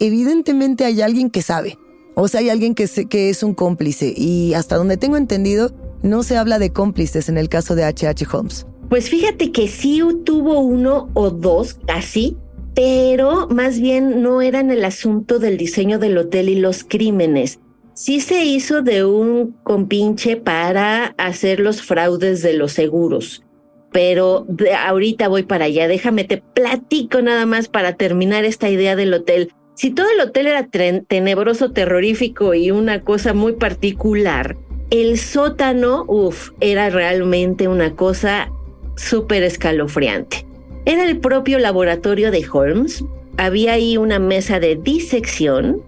evidentemente 0.00 0.84
hay 0.84 1.02
alguien 1.02 1.30
que 1.30 1.42
sabe. 1.42 1.78
O 2.14 2.28
sea, 2.28 2.40
hay 2.40 2.50
alguien 2.50 2.74
que, 2.74 2.84
es 2.84 3.42
un 3.42 3.54
cómplice. 3.54 4.12
Y 4.16 4.54
hasta 4.54 4.76
donde 4.76 4.96
tengo 4.96 5.16
entendido, 5.16 5.72
no 6.02 6.22
se 6.22 6.36
habla 6.36 6.58
de 6.58 6.72
cómplices 6.72 7.28
en 7.28 7.38
el 7.38 7.48
caso 7.48 7.74
de 7.74 7.84
H.H. 7.84 8.26
Holmes. 8.32 8.66
Pues 8.88 9.08
fíjate 9.08 9.52
que 9.52 9.68
sí 9.68 10.02
tuvo 10.24 10.60
uno 10.60 11.08
o 11.14 11.30
dos 11.30 11.78
casi, 11.86 12.36
pero 12.74 13.46
más 13.48 13.80
bien 13.80 14.22
no 14.22 14.42
eran 14.42 14.70
el 14.70 14.84
asunto 14.84 15.38
del 15.38 15.56
diseño 15.56 15.98
del 15.98 16.18
hotel 16.18 16.48
y 16.48 16.56
los 16.56 16.82
crímenes. 16.82 17.60
Sí 17.94 18.20
se 18.20 18.44
hizo 18.44 18.82
de 18.82 19.04
un 19.04 19.54
compinche 19.62 20.36
para 20.36 21.14
hacer 21.18 21.60
los 21.60 21.82
fraudes 21.82 22.42
de 22.42 22.54
los 22.54 22.72
seguros. 22.72 23.44
Pero 23.92 24.46
ahorita 24.86 25.28
voy 25.28 25.42
para 25.42 25.66
allá, 25.66 25.88
déjame 25.88 26.24
te 26.24 26.38
platico 26.38 27.22
nada 27.22 27.46
más 27.46 27.68
para 27.68 27.96
terminar 27.96 28.44
esta 28.44 28.68
idea 28.68 28.96
del 28.96 29.14
hotel. 29.14 29.52
Si 29.80 29.90
todo 29.90 30.08
el 30.14 30.20
hotel 30.20 30.46
era 30.46 30.68
tenebroso, 30.68 31.72
terrorífico 31.72 32.52
y 32.52 32.70
una 32.70 33.00
cosa 33.00 33.32
muy 33.32 33.54
particular, 33.54 34.58
el 34.90 35.16
sótano, 35.16 36.04
uff, 36.06 36.50
era 36.60 36.90
realmente 36.90 37.66
una 37.66 37.96
cosa 37.96 38.52
súper 38.96 39.42
escalofriante. 39.42 40.44
Era 40.84 41.04
el 41.04 41.18
propio 41.18 41.58
laboratorio 41.58 42.30
de 42.30 42.44
Holmes, 42.52 43.02
había 43.38 43.72
ahí 43.72 43.96
una 43.96 44.18
mesa 44.18 44.60
de 44.60 44.76
disección 44.76 45.80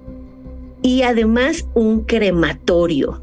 y 0.81 1.03
además 1.03 1.69
un 1.75 2.05
crematorio. 2.05 3.21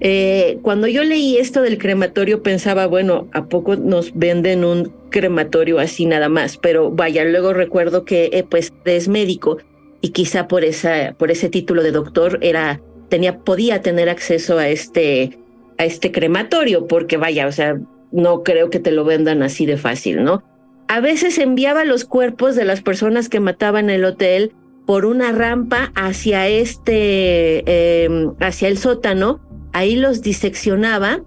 Eh, 0.00 0.58
cuando 0.62 0.86
yo 0.86 1.04
leí 1.04 1.36
esto 1.36 1.60
del 1.60 1.76
crematorio 1.76 2.42
pensaba, 2.42 2.86
bueno, 2.86 3.28
¿a 3.32 3.44
poco 3.44 3.76
nos 3.76 4.14
venden 4.14 4.64
un 4.64 4.90
crematorio 5.10 5.78
así 5.78 6.06
nada 6.06 6.30
más? 6.30 6.56
Pero 6.56 6.90
vaya, 6.90 7.26
luego 7.26 7.52
recuerdo 7.52 8.06
que 8.06 8.30
eh, 8.32 8.46
pues 8.48 8.72
es 8.86 9.08
médico 9.08 9.58
y 10.00 10.10
quizá 10.10 10.48
por, 10.48 10.64
esa, 10.64 11.14
por 11.18 11.30
ese 11.30 11.48
título 11.48 11.82
de 11.82 11.92
doctor 11.92 12.38
era, 12.40 12.80
tenía, 13.08 13.38
podía 13.40 13.82
tener 13.82 14.08
acceso 14.08 14.58
a 14.58 14.68
este, 14.68 15.38
a 15.78 15.84
este 15.84 16.12
crematorio, 16.12 16.86
porque 16.86 17.16
vaya, 17.16 17.46
o 17.46 17.52
sea, 17.52 17.78
no 18.12 18.42
creo 18.42 18.70
que 18.70 18.80
te 18.80 18.92
lo 18.92 19.04
vendan 19.04 19.42
así 19.42 19.66
de 19.66 19.76
fácil, 19.76 20.24
¿no? 20.24 20.42
A 20.88 21.00
veces 21.00 21.38
enviaba 21.38 21.84
los 21.84 22.04
cuerpos 22.04 22.56
de 22.56 22.64
las 22.64 22.80
personas 22.80 23.28
que 23.28 23.40
mataban 23.40 23.90
el 23.90 24.04
hotel 24.04 24.52
por 24.86 25.04
una 25.04 25.32
rampa 25.32 25.92
hacia 25.94 26.48
este, 26.48 28.04
em, 28.04 28.32
hacia 28.40 28.68
el 28.68 28.78
sótano, 28.78 29.40
ahí 29.74 29.96
los 29.96 30.22
diseccionaba, 30.22 31.22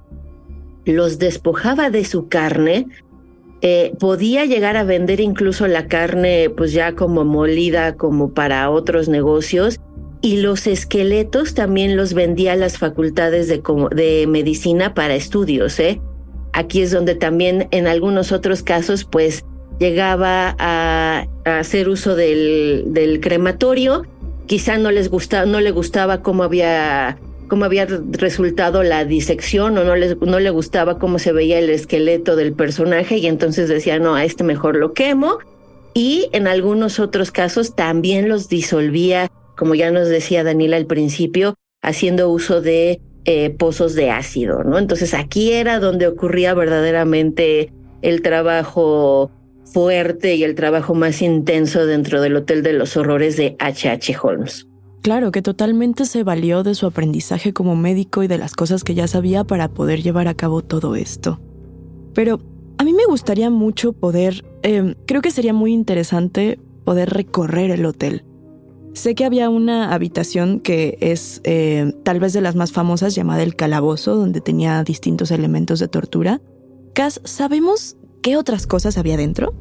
los 0.86 1.20
despojaba 1.20 1.92
de 1.92 2.04
su 2.04 2.28
carne, 2.28 2.88
eh, 3.62 3.94
podía 4.00 4.46
llegar 4.46 4.76
a 4.76 4.84
vender 4.84 5.20
incluso 5.20 5.68
la 5.68 5.88
carne 5.88 6.50
pues 6.50 6.74
ya 6.74 6.94
como 6.96 7.24
molida 7.26 7.96
como 7.96 8.34
para 8.34 8.70
otros 8.72 9.08
negocios 9.08 9.80
y 10.22 10.38
los 10.38 10.68
esqueletos 10.68 11.54
también 11.54 11.96
los 11.98 12.14
vendía 12.14 12.54
a 12.54 12.56
las 12.56 12.78
facultades 12.78 13.48
de, 13.48 13.62
de 13.96 14.28
medicina 14.28 14.94
para 14.94 15.16
estudios. 15.16 15.80
¿eh? 15.80 16.00
Aquí 16.54 16.82
es 16.82 16.92
donde 16.92 17.16
también 17.16 17.68
en 17.72 17.88
algunos 17.88 18.32
otros 18.32 18.64
casos 18.64 19.04
pues 19.04 19.44
llegaba 19.80 20.56
a, 20.60 21.26
hacer 21.46 21.90
uso 21.90 22.16
del, 22.16 22.86
del, 22.88 23.20
crematorio. 23.20 24.06
Quizá 24.46 24.78
no 24.78 24.92
les 24.92 25.10
gustaba, 25.10 25.46
no 25.46 25.60
le 25.60 25.72
gustaba 25.72 26.22
cómo 26.22 26.44
había 26.44 27.18
cómo 27.52 27.66
había 27.66 27.86
resultado 27.86 28.82
la 28.82 29.04
disección 29.04 29.78
o 29.78 29.84
no, 29.84 29.98
les, 29.98 30.16
no 30.22 30.40
le 30.40 30.50
gustaba 30.52 30.98
cómo 31.00 31.20
se 31.20 31.34
veía 31.34 31.60
el 31.60 31.70
esqueleto 31.70 32.38
del 32.38 32.54
personaje 32.54 33.18
y 33.18 33.28
entonces 33.28 33.68
decía, 33.68 34.00
no, 34.00 34.16
a 34.16 34.24
este 34.24 34.46
mejor 34.46 34.78
lo 34.78 34.94
quemo. 34.94 35.40
Y 35.94 36.30
en 36.32 36.48
algunos 36.48 37.02
otros 37.02 37.30
casos 37.30 37.76
también 37.76 38.30
los 38.30 38.48
disolvía 38.48 39.30
como 39.58 39.76
ya 39.76 39.92
nos 39.92 40.08
decía 40.08 40.46
Daniela 40.46 40.78
al 40.78 40.86
principio, 40.86 41.56
haciendo 41.82 42.30
uso 42.30 42.62
de 42.62 43.02
eh, 43.26 43.50
pozos 43.50 43.96
de 43.96 44.10
ácido, 44.10 44.64
¿no? 44.64 44.80
Entonces 44.80 45.14
aquí 45.14 45.52
era 45.52 45.80
donde 45.80 46.08
ocurría 46.08 46.54
verdaderamente 46.54 47.74
el 48.02 48.22
trabajo 48.22 49.30
fuerte 49.66 50.36
y 50.36 50.46
el 50.46 50.56
trabajo 50.56 50.96
más 50.96 51.22
intenso 51.22 51.86
dentro 51.86 52.22
del 52.22 52.38
Hotel 52.38 52.64
de 52.64 52.72
los 52.72 52.96
Horrores 52.96 53.36
de 53.36 53.58
H.H. 53.60 54.16
Holmes. 54.24 54.71
Claro, 55.02 55.32
que 55.32 55.42
totalmente 55.42 56.06
se 56.06 56.24
valió 56.24 56.62
de 56.64 56.76
su 56.76 56.86
aprendizaje 56.86 57.54
como 57.54 57.76
médico 57.76 58.22
y 58.22 58.28
de 58.28 58.38
las 58.38 58.54
cosas 58.54 58.84
que 58.84 58.94
ya 58.94 59.08
sabía 59.08 59.44
para 59.44 59.68
poder 59.68 60.04
llevar 60.04 60.28
a 60.28 60.36
cabo 60.36 60.62
todo 60.62 60.96
esto. 60.96 61.40
Pero 62.14 62.40
a 62.78 62.84
mí 62.84 62.94
me 62.94 63.06
gustaría 63.06 63.50
mucho 63.50 63.94
poder, 63.94 64.46
em, 64.62 64.94
creo 65.08 65.22
que 65.22 65.32
sería 65.32 65.54
muy 65.54 65.74
interesante 65.74 66.60
poder 66.84 67.10
recorrer 67.10 67.72
el 67.72 67.86
hotel. 67.86 68.26
Sé 68.94 69.16
que 69.16 69.26
había 69.26 69.50
una 69.50 69.94
habitación 69.94 70.60
que 70.60 70.98
es 71.00 71.42
eh, 71.46 71.94
tal 72.04 72.20
vez 72.20 72.34
de 72.34 72.42
las 72.42 72.56
más 72.56 72.72
famosas 72.72 73.16
llamada 73.16 73.42
el 73.42 73.56
calabozo, 73.56 74.16
donde 74.16 74.42
tenía 74.42 74.84
distintos 74.84 75.32
elementos 75.32 75.80
de 75.80 75.88
tortura. 75.88 76.42
Cas, 76.94 77.22
¿sabemos 77.24 77.98
qué 78.22 78.36
otras 78.36 78.68
cosas 78.68 78.98
había 78.98 79.16
dentro? 79.18 79.54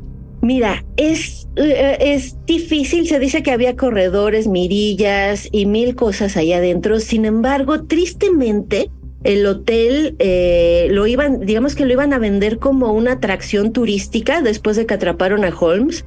Mira, 0.42 0.85
es, 0.96 1.48
eh, 1.57 1.98
es 2.00 2.37
difícil, 2.46 3.07
se 3.07 3.18
dice 3.18 3.42
que 3.42 3.50
había 3.50 3.76
corredores, 3.76 4.46
mirillas 4.48 5.48
y 5.53 5.66
mil 5.66 5.94
cosas 5.94 6.37
allá 6.37 6.59
adentro. 6.59 6.98
Sin 6.98 7.26
embargo, 7.26 7.85
tristemente, 7.85 8.90
el 9.22 9.44
hotel 9.46 10.16
eh, 10.18 10.88
lo 10.90 11.07
iban, 11.07 11.40
digamos 11.40 11.74
que 11.74 11.85
lo 11.85 11.92
iban 11.92 12.14
a 12.14 12.18
vender 12.18 12.59
como 12.59 12.92
una 12.92 13.12
atracción 13.12 13.72
turística 13.72 14.40
después 14.40 14.76
de 14.76 14.87
que 14.87 14.94
atraparon 14.94 15.44
a 15.44 15.55
Holmes 15.55 16.07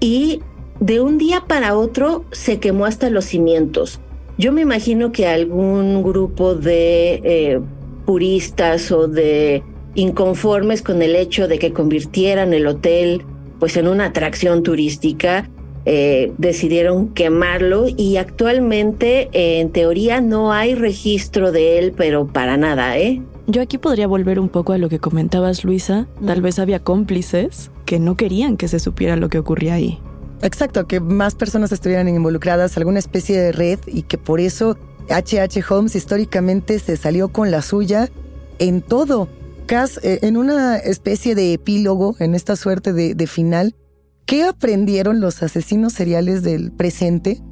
y 0.00 0.40
de 0.80 1.00
un 1.00 1.18
día 1.18 1.44
para 1.46 1.76
otro 1.76 2.24
se 2.32 2.58
quemó 2.58 2.84
hasta 2.84 3.10
los 3.10 3.26
cimientos. 3.26 4.00
Yo 4.38 4.52
me 4.52 4.62
imagino 4.62 5.12
que 5.12 5.26
algún 5.26 6.02
grupo 6.02 6.54
de 6.54 7.20
eh, 7.24 7.60
puristas 8.06 8.90
o 8.90 9.06
de 9.06 9.62
inconformes 9.94 10.82
con 10.82 11.02
el 11.02 11.14
hecho 11.14 11.46
de 11.46 11.58
que 11.58 11.72
convirtieran 11.72 12.54
el 12.54 12.66
hotel 12.66 13.24
pues 13.58 13.76
en 13.76 13.88
una 13.88 14.06
atracción 14.06 14.62
turística, 14.62 15.48
eh, 15.84 16.32
decidieron 16.38 17.08
quemarlo 17.08 17.86
y 17.88 18.16
actualmente 18.16 19.30
en 19.32 19.70
teoría 19.70 20.20
no 20.20 20.52
hay 20.52 20.74
registro 20.74 21.50
de 21.50 21.78
él, 21.78 21.94
pero 21.96 22.26
para 22.26 22.56
nada, 22.56 22.98
¿eh? 22.98 23.22
Yo 23.46 23.62
aquí 23.62 23.78
podría 23.78 24.06
volver 24.06 24.38
un 24.38 24.50
poco 24.50 24.74
a 24.74 24.78
lo 24.78 24.90
que 24.90 24.98
comentabas, 24.98 25.64
Luisa. 25.64 26.06
Tal 26.26 26.42
vez 26.42 26.58
había 26.58 26.80
cómplices 26.80 27.70
que 27.86 27.98
no 27.98 28.16
querían 28.16 28.58
que 28.58 28.68
se 28.68 28.78
supiera 28.78 29.16
lo 29.16 29.30
que 29.30 29.38
ocurría 29.38 29.74
ahí. 29.74 29.98
Exacto, 30.42 30.86
que 30.86 31.00
más 31.00 31.34
personas 31.34 31.72
estuvieran 31.72 32.08
involucradas, 32.08 32.76
alguna 32.76 32.98
especie 32.98 33.40
de 33.40 33.52
red 33.52 33.78
y 33.86 34.02
que 34.02 34.18
por 34.18 34.40
eso 34.40 34.76
H.H. 35.08 35.64
Holmes 35.70 35.96
históricamente 35.96 36.78
se 36.78 36.98
salió 36.98 37.28
con 37.28 37.50
la 37.50 37.62
suya 37.62 38.10
en 38.58 38.82
todo. 38.82 39.28
Cass, 39.68 40.00
eh, 40.02 40.20
en 40.22 40.38
una 40.38 40.78
especie 40.78 41.34
de 41.34 41.52
epílogo, 41.52 42.16
en 42.20 42.34
esta 42.34 42.56
suerte 42.56 42.94
de, 42.94 43.14
de 43.14 43.26
final, 43.26 43.76
¿qué 44.24 44.44
aprendieron 44.44 45.20
los 45.20 45.42
asesinos 45.42 45.92
seriales 45.92 46.42
del 46.42 46.72
presente 46.72 47.42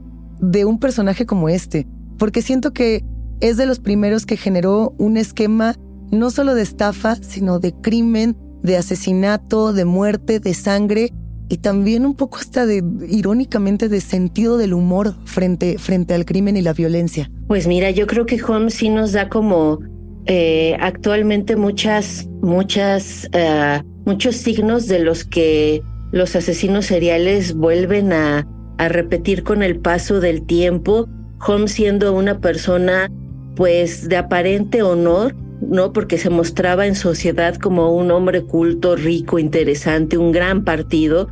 de 0.40 0.64
un 0.64 0.80
personaje 0.80 1.26
como 1.26 1.50
este? 1.50 1.86
Porque 2.16 2.40
siento 2.40 2.72
que 2.72 3.04
es 3.40 3.58
de 3.58 3.66
los 3.66 3.80
primeros 3.80 4.24
que 4.24 4.38
generó 4.38 4.94
un 4.96 5.18
esquema 5.18 5.74
no 6.10 6.30
solo 6.30 6.54
de 6.54 6.62
estafa, 6.62 7.16
sino 7.16 7.58
de 7.58 7.74
crimen, 7.74 8.34
de 8.62 8.78
asesinato, 8.78 9.74
de 9.74 9.84
muerte, 9.84 10.40
de 10.40 10.54
sangre, 10.54 11.12
y 11.50 11.58
también 11.58 12.06
un 12.06 12.14
poco 12.14 12.38
hasta 12.38 12.64
de, 12.64 12.82
irónicamente, 13.10 13.90
de 13.90 14.00
sentido 14.00 14.56
del 14.56 14.72
humor 14.72 15.16
frente, 15.26 15.76
frente 15.76 16.14
al 16.14 16.24
crimen 16.24 16.56
y 16.56 16.62
la 16.62 16.72
violencia. 16.72 17.30
Pues 17.46 17.66
mira, 17.66 17.90
yo 17.90 18.06
creo 18.06 18.24
que 18.24 18.42
Holmes 18.42 18.72
sí 18.72 18.88
nos 18.88 19.12
da 19.12 19.28
como 19.28 19.80
eh, 20.26 20.76
actualmente 20.80 21.56
muchas, 21.56 22.28
muchas, 22.42 23.28
uh, 23.34 23.84
muchos 24.04 24.36
signos 24.36 24.88
de 24.88 25.00
los 25.00 25.24
que 25.24 25.82
los 26.12 26.36
asesinos 26.36 26.86
seriales 26.86 27.54
vuelven 27.54 28.12
a, 28.12 28.46
a 28.78 28.88
repetir 28.88 29.42
con 29.42 29.62
el 29.62 29.78
paso 29.78 30.20
del 30.20 30.44
tiempo. 30.46 31.08
Holmes 31.46 31.72
siendo 31.72 32.12
una 32.12 32.40
persona 32.40 33.10
pues 33.54 34.08
de 34.08 34.16
aparente 34.16 34.82
honor, 34.82 35.34
¿no? 35.60 35.92
Porque 35.92 36.18
se 36.18 36.30
mostraba 36.30 36.86
en 36.86 36.94
sociedad 36.94 37.56
como 37.56 37.94
un 37.94 38.10
hombre 38.10 38.42
culto, 38.42 38.96
rico, 38.96 39.38
interesante, 39.38 40.18
un 40.18 40.32
gran 40.32 40.64
partido, 40.64 41.28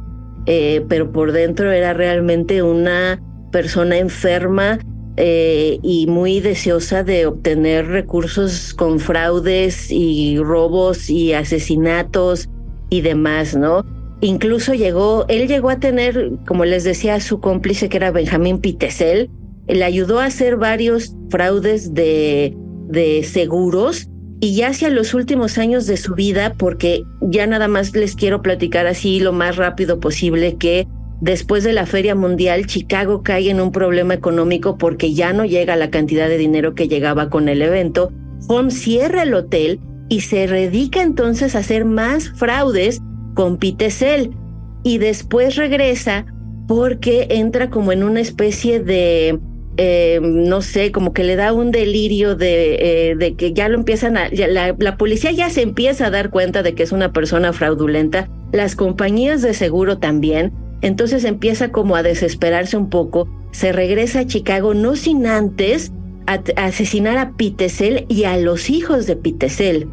eh, 0.47 0.85
pero 0.89 1.13
por 1.13 1.33
dentro 1.33 1.71
era 1.71 1.93
realmente 1.93 2.63
una 2.63 3.21
persona 3.51 3.99
enferma 3.99 4.79
eh, 5.17 5.79
y 5.83 6.07
muy 6.07 6.41
deseosa 6.41 7.05
de 7.05 7.27
obtener 7.27 7.87
recursos 7.87 8.75
con 8.75 8.99
fraudes 8.99 9.91
y 9.91 10.39
robos 10.39 11.09
y 11.09 11.33
asesinatos 11.33 12.49
y 12.91 13.01
demás, 13.01 13.57
¿no? 13.57 13.85
Incluso 14.21 14.75
llegó, 14.75 15.25
él 15.29 15.47
llegó 15.47 15.71
a 15.71 15.79
tener, 15.79 16.33
como 16.47 16.65
les 16.65 16.83
decía, 16.85 17.21
su 17.21 17.41
cómplice 17.41 17.89
que 17.89 17.99
era 17.99 18.11
Benjamín 18.11 18.59
Pitesel, 18.59 19.31
le 19.69 19.85
ayudó 19.85 20.21
a 20.21 20.27
hacer 20.27 20.57
varios 20.57 21.15
fraudes 21.31 21.95
de, 21.95 22.57
de 22.89 23.23
seguros 23.23 24.09
y 24.41 24.57
ya 24.57 24.69
hacia 24.69 24.91
los 24.91 25.15
últimos 25.15 25.59
años 25.59 25.87
de 25.87 25.97
su 25.97 26.15
vida, 26.15 26.55
porque 26.59 27.05
ya 27.21 27.47
nada 27.47 27.69
más 27.69 27.95
les 27.95 28.15
quiero 28.15 28.43
platicar 28.43 28.87
así 28.87 29.21
lo 29.21 29.33
más 29.33 29.57
rápido 29.57 30.01
posible 30.01 30.57
que 30.57 30.87
después 31.21 31.65
de 31.65 31.73
la 31.73 31.87
Feria 31.87 32.15
Mundial, 32.15 32.67
Chicago 32.67 33.23
cae 33.23 33.51
en 33.51 33.61
un 33.61 33.73
problema 33.73 34.15
económico 34.15 34.79
porque 34.79 35.15
ya 35.15 35.33
no 35.33 35.45
llega 35.45 35.77
la 35.77 35.91
cantidad 35.91 36.29
de 36.29 36.39
dinero 36.39 36.75
que 36.75 36.89
llegaba 36.89 37.31
con 37.31 37.49
el 37.49 37.63
evento. 37.63 38.13
Holmes 38.49 38.79
cierra 38.79 39.23
el 39.23 39.35
hotel 39.35 39.81
y 40.09 40.21
se 40.21 40.47
dedica 40.47 41.03
entonces 41.03 41.55
a 41.55 41.61
hacer 41.61 41.85
más 41.85 42.31
fraudes 42.31 43.01
con 43.35 43.59
Pitesel 43.59 44.31
y 44.83 44.99
después 44.99 45.57
regresa 45.57 46.27
porque 46.69 47.27
entra 47.31 47.71
como 47.71 47.93
en 47.93 48.05
una 48.05 48.21
especie 48.21 48.81
de 48.81 49.39
eh, 49.77 50.21
no 50.23 50.63
sé, 50.63 50.93
como 50.93 51.13
que 51.13 51.25
le 51.25 51.35
da 51.35 51.53
un 51.53 51.73
delirio 51.73 52.37
de, 52.37 53.13
eh, 53.13 53.35
que 53.37 53.53
ya 53.53 53.69
lo 53.69 53.77
empiezan 53.77 54.17
a, 54.17 54.29
la, 54.29 54.75
la, 54.79 54.97
policía 54.97 55.33
ya 55.33 55.51
se 55.51 55.63
empieza 55.63 56.07
a 56.07 56.11
dar 56.11 56.31
cuenta 56.31 56.63
de 56.63 56.77
que 56.77 56.85
es 56.85 56.93
una 56.93 57.13
persona 57.13 57.53
fraudulenta, 57.53 58.29
las 58.53 58.77
compañías 58.77 59.43
de 59.43 59.53
seguro 59.53 59.99
también, 59.99 60.53
entonces 60.85 61.25
empieza 61.25 61.73
como 61.73 61.97
a 61.97 62.03
desesperarse 62.03 62.77
un 62.77 62.91
poco, 62.91 63.27
se 63.53 63.73
regresa 63.73 64.21
a 64.21 64.27
Chicago 64.27 64.75
no 64.75 64.97
sin 64.97 65.27
antes 65.27 65.93
asesinar 66.57 67.17
a 67.17 67.33
Pitesel 67.33 68.05
y 68.11 68.25
a 68.25 68.37
los 68.37 68.69
hijos 68.69 69.07
de 69.07 69.17
Pitesel. 69.17 69.89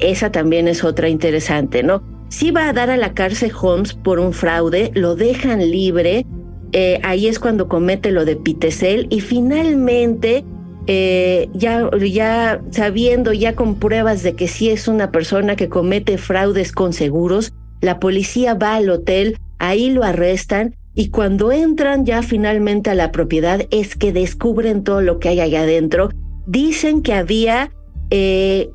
Esa 0.00 0.32
también 0.32 0.66
es 0.66 0.82
otra 0.82 1.08
interesante, 1.08 1.84
¿no? 1.84 2.02
Si 2.28 2.50
va 2.50 2.68
a 2.68 2.72
dar 2.72 2.90
a 2.90 2.96
la 2.96 3.14
cárcel 3.14 3.52
Holmes 3.60 3.94
por 3.94 4.18
un 4.18 4.32
fraude, 4.32 4.90
lo 4.94 5.14
dejan 5.14 5.70
libre, 5.70 6.26
eh, 6.72 6.98
ahí 7.04 7.28
es 7.28 7.38
cuando 7.38 7.68
comete 7.68 8.10
lo 8.10 8.24
de 8.24 8.34
Pitesel 8.34 9.06
y 9.10 9.20
finalmente, 9.20 10.44
eh, 10.88 11.48
ya, 11.54 11.88
ya 12.00 12.60
sabiendo, 12.70 13.32
ya 13.32 13.54
con 13.54 13.76
pruebas 13.76 14.24
de 14.24 14.34
que 14.34 14.48
sí 14.48 14.70
es 14.70 14.88
una 14.88 15.12
persona 15.12 15.54
que 15.54 15.68
comete 15.68 16.18
fraudes 16.18 16.72
con 16.72 16.92
seguros, 16.92 17.52
la 17.80 18.00
policía 18.00 18.54
va 18.54 18.74
al 18.74 18.90
hotel, 18.90 19.38
ahí 19.62 19.90
lo 19.90 20.04
arrestan 20.04 20.76
y 20.94 21.08
cuando 21.08 21.52
entran 21.52 22.04
ya 22.04 22.22
finalmente 22.22 22.90
a 22.90 22.94
la 22.94 23.12
propiedad 23.12 23.66
es 23.70 23.96
que 23.96 24.12
descubren 24.12 24.84
todo 24.84 25.00
lo 25.00 25.18
que 25.18 25.30
hay 25.30 25.40
allá 25.40 25.62
adentro. 25.62 26.10
Dicen 26.46 27.02
que 27.02 27.14
había 27.14 27.70
eh, 28.10 28.68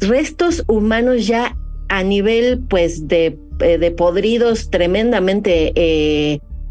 restos 0.00 0.64
humanos 0.68 1.26
ya 1.26 1.56
a 1.88 2.02
nivel 2.02 2.60
pues 2.68 3.08
de, 3.08 3.38
de 3.58 3.90
podridos 3.92 4.68
tremendamente 4.70 5.72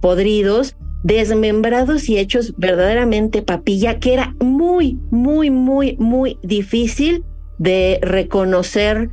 podridos, 0.01 0.75
desmembrados 1.03 2.09
y 2.09 2.17
hechos 2.17 2.53
verdaderamente 2.57 3.41
papilla, 3.41 3.99
que 3.99 4.13
era 4.13 4.35
muy, 4.39 4.99
muy, 5.09 5.49
muy, 5.49 5.95
muy 5.97 6.37
difícil 6.43 7.23
de 7.57 7.99
reconocer 8.01 9.09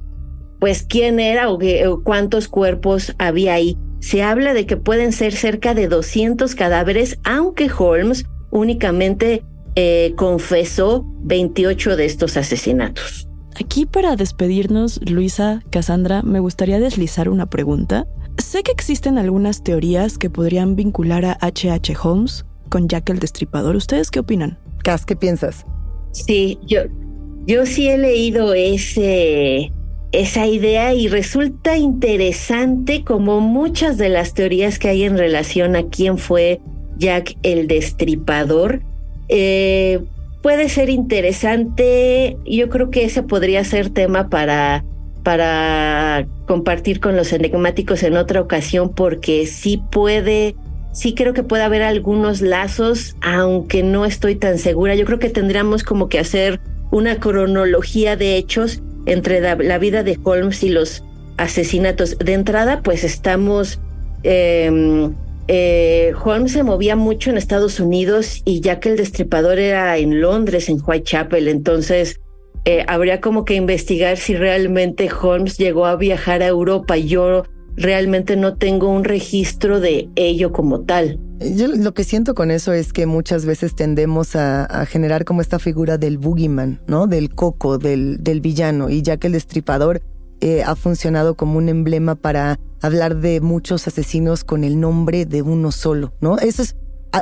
pues 0.60 0.82
quién 0.82 1.20
era 1.20 1.50
o, 1.50 1.58
cuántos 2.02 2.48
cuerpos 2.48 3.14
había 3.18 3.54
ahí. 3.54 3.76
Se 4.04 4.22
habla 4.22 4.52
de 4.52 4.66
que 4.66 4.76
pueden 4.76 5.12
ser 5.12 5.32
cerca 5.32 5.72
de 5.72 5.88
200 5.88 6.54
cadáveres, 6.54 7.18
aunque 7.24 7.70
Holmes 7.74 8.26
únicamente 8.50 9.42
eh, 9.76 10.12
confesó 10.14 11.06
28 11.22 11.96
de 11.96 12.04
estos 12.04 12.36
asesinatos. 12.36 13.26
Aquí 13.58 13.86
para 13.86 14.14
despedirnos, 14.14 15.00
Luisa, 15.10 15.62
Cassandra, 15.70 16.22
me 16.22 16.38
gustaría 16.38 16.78
deslizar 16.80 17.30
una 17.30 17.46
pregunta. 17.46 18.06
Sé 18.36 18.62
que 18.62 18.72
existen 18.72 19.16
algunas 19.16 19.64
teorías 19.64 20.18
que 20.18 20.28
podrían 20.28 20.76
vincular 20.76 21.24
a 21.24 21.38
H.H. 21.40 21.72
H. 21.72 21.96
Holmes 22.02 22.44
con 22.68 22.88
Jack 22.88 23.08
el 23.08 23.20
Destripador. 23.20 23.74
¿Ustedes 23.74 24.10
qué 24.10 24.20
opinan? 24.20 24.58
Cas, 24.82 25.06
¿qué 25.06 25.16
piensas? 25.16 25.64
Sí, 26.12 26.58
yo, 26.66 26.82
yo 27.46 27.64
sí 27.64 27.88
he 27.88 27.96
leído 27.96 28.52
ese, 28.52 29.72
esa 30.20 30.46
idea 30.46 30.94
y 30.94 31.08
resulta 31.08 31.76
interesante 31.76 33.02
como 33.04 33.40
muchas 33.40 33.98
de 33.98 34.08
las 34.08 34.34
teorías 34.34 34.78
que 34.78 34.88
hay 34.88 35.04
en 35.04 35.18
relación 35.18 35.76
a 35.76 35.84
quién 35.84 36.18
fue 36.18 36.60
Jack 36.98 37.36
el 37.42 37.66
Destripador. 37.66 38.82
Eh, 39.28 40.00
puede 40.42 40.68
ser 40.68 40.90
interesante. 40.90 42.36
Yo 42.46 42.68
creo 42.68 42.90
que 42.90 43.04
ese 43.04 43.22
podría 43.22 43.64
ser 43.64 43.90
tema 43.90 44.28
para, 44.28 44.84
para 45.22 46.26
compartir 46.46 47.00
con 47.00 47.16
los 47.16 47.32
enigmáticos 47.32 48.02
en 48.02 48.16
otra 48.16 48.40
ocasión, 48.40 48.94
porque 48.94 49.46
sí 49.46 49.82
puede, 49.90 50.54
sí 50.92 51.14
creo 51.14 51.34
que 51.34 51.42
puede 51.42 51.64
haber 51.64 51.82
algunos 51.82 52.40
lazos, 52.40 53.16
aunque 53.20 53.82
no 53.82 54.04
estoy 54.04 54.36
tan 54.36 54.58
segura. 54.58 54.94
Yo 54.94 55.06
creo 55.06 55.18
que 55.18 55.30
tendríamos 55.30 55.82
como 55.82 56.08
que 56.08 56.18
hacer 56.18 56.60
una 56.90 57.18
cronología 57.18 58.16
de 58.16 58.36
hechos 58.36 58.80
entre 59.06 59.40
la, 59.40 59.78
vida 59.78 60.02
de 60.02 60.18
Holmes 60.22 60.62
y 60.62 60.70
los 60.70 61.02
asesinatos. 61.36 62.18
De 62.18 62.32
entrada, 62.32 62.82
pues 62.82 63.04
estamos 63.04 63.80
eh, 64.22 65.10
eh, 65.46 66.14
Holmes 66.24 66.52
se 66.52 66.62
movía 66.62 66.96
mucho 66.96 67.30
en 67.30 67.36
Estados 67.36 67.78
Unidos 67.78 68.40
y 68.46 68.60
ya 68.60 68.80
que 68.80 68.88
el 68.88 68.96
destripador 68.96 69.58
era 69.58 69.98
en 69.98 70.20
Londres, 70.20 70.70
en 70.70 70.78
Whitechapel, 70.82 71.48
entonces 71.48 72.20
eh, 72.64 72.84
habría 72.88 73.20
como 73.20 73.44
que 73.44 73.54
investigar 73.54 74.16
si 74.16 74.34
realmente 74.34 75.10
Holmes 75.12 75.58
llegó 75.58 75.84
a 75.84 75.96
viajar 75.96 76.42
a 76.42 76.46
Europa. 76.46 76.96
Yo 76.96 77.44
realmente 77.76 78.36
no 78.36 78.56
tengo 78.56 78.88
un 78.88 79.04
registro 79.04 79.80
de 79.80 80.08
ello 80.14 80.52
como 80.52 80.80
tal. 80.80 81.18
Yo 81.40 81.68
lo 81.68 81.92
que 81.94 82.04
siento 82.04 82.34
con 82.34 82.50
eso 82.50 82.72
es 82.72 82.92
que 82.92 83.06
muchas 83.06 83.44
veces 83.44 83.74
tendemos 83.74 84.36
a, 84.36 84.86
generar 84.86 85.24
como 85.24 85.40
esta 85.40 85.58
figura 85.58 85.98
del 85.98 86.18
boogeyman, 86.18 86.80
¿no? 86.86 87.06
Del 87.06 87.34
coco, 87.34 87.78
del, 87.78 88.22
del 88.22 88.40
villano, 88.40 88.90
y 88.90 89.02
ya 89.02 89.16
que 89.16 89.26
el 89.26 89.32
destripador 89.32 90.00
eh, 90.40 90.62
ha 90.62 90.76
funcionado 90.76 91.34
como 91.36 91.58
un 91.58 91.68
emblema 91.68 92.14
para 92.14 92.58
hablar 92.82 93.16
de 93.16 93.40
muchos 93.40 93.86
asesinos 93.86 94.44
con 94.44 94.62
el 94.62 94.78
nombre 94.78 95.26
de 95.26 95.42
uno 95.42 95.72
solo, 95.72 96.12
¿no? 96.20 96.38
Eso 96.38 96.62
es 96.62 96.76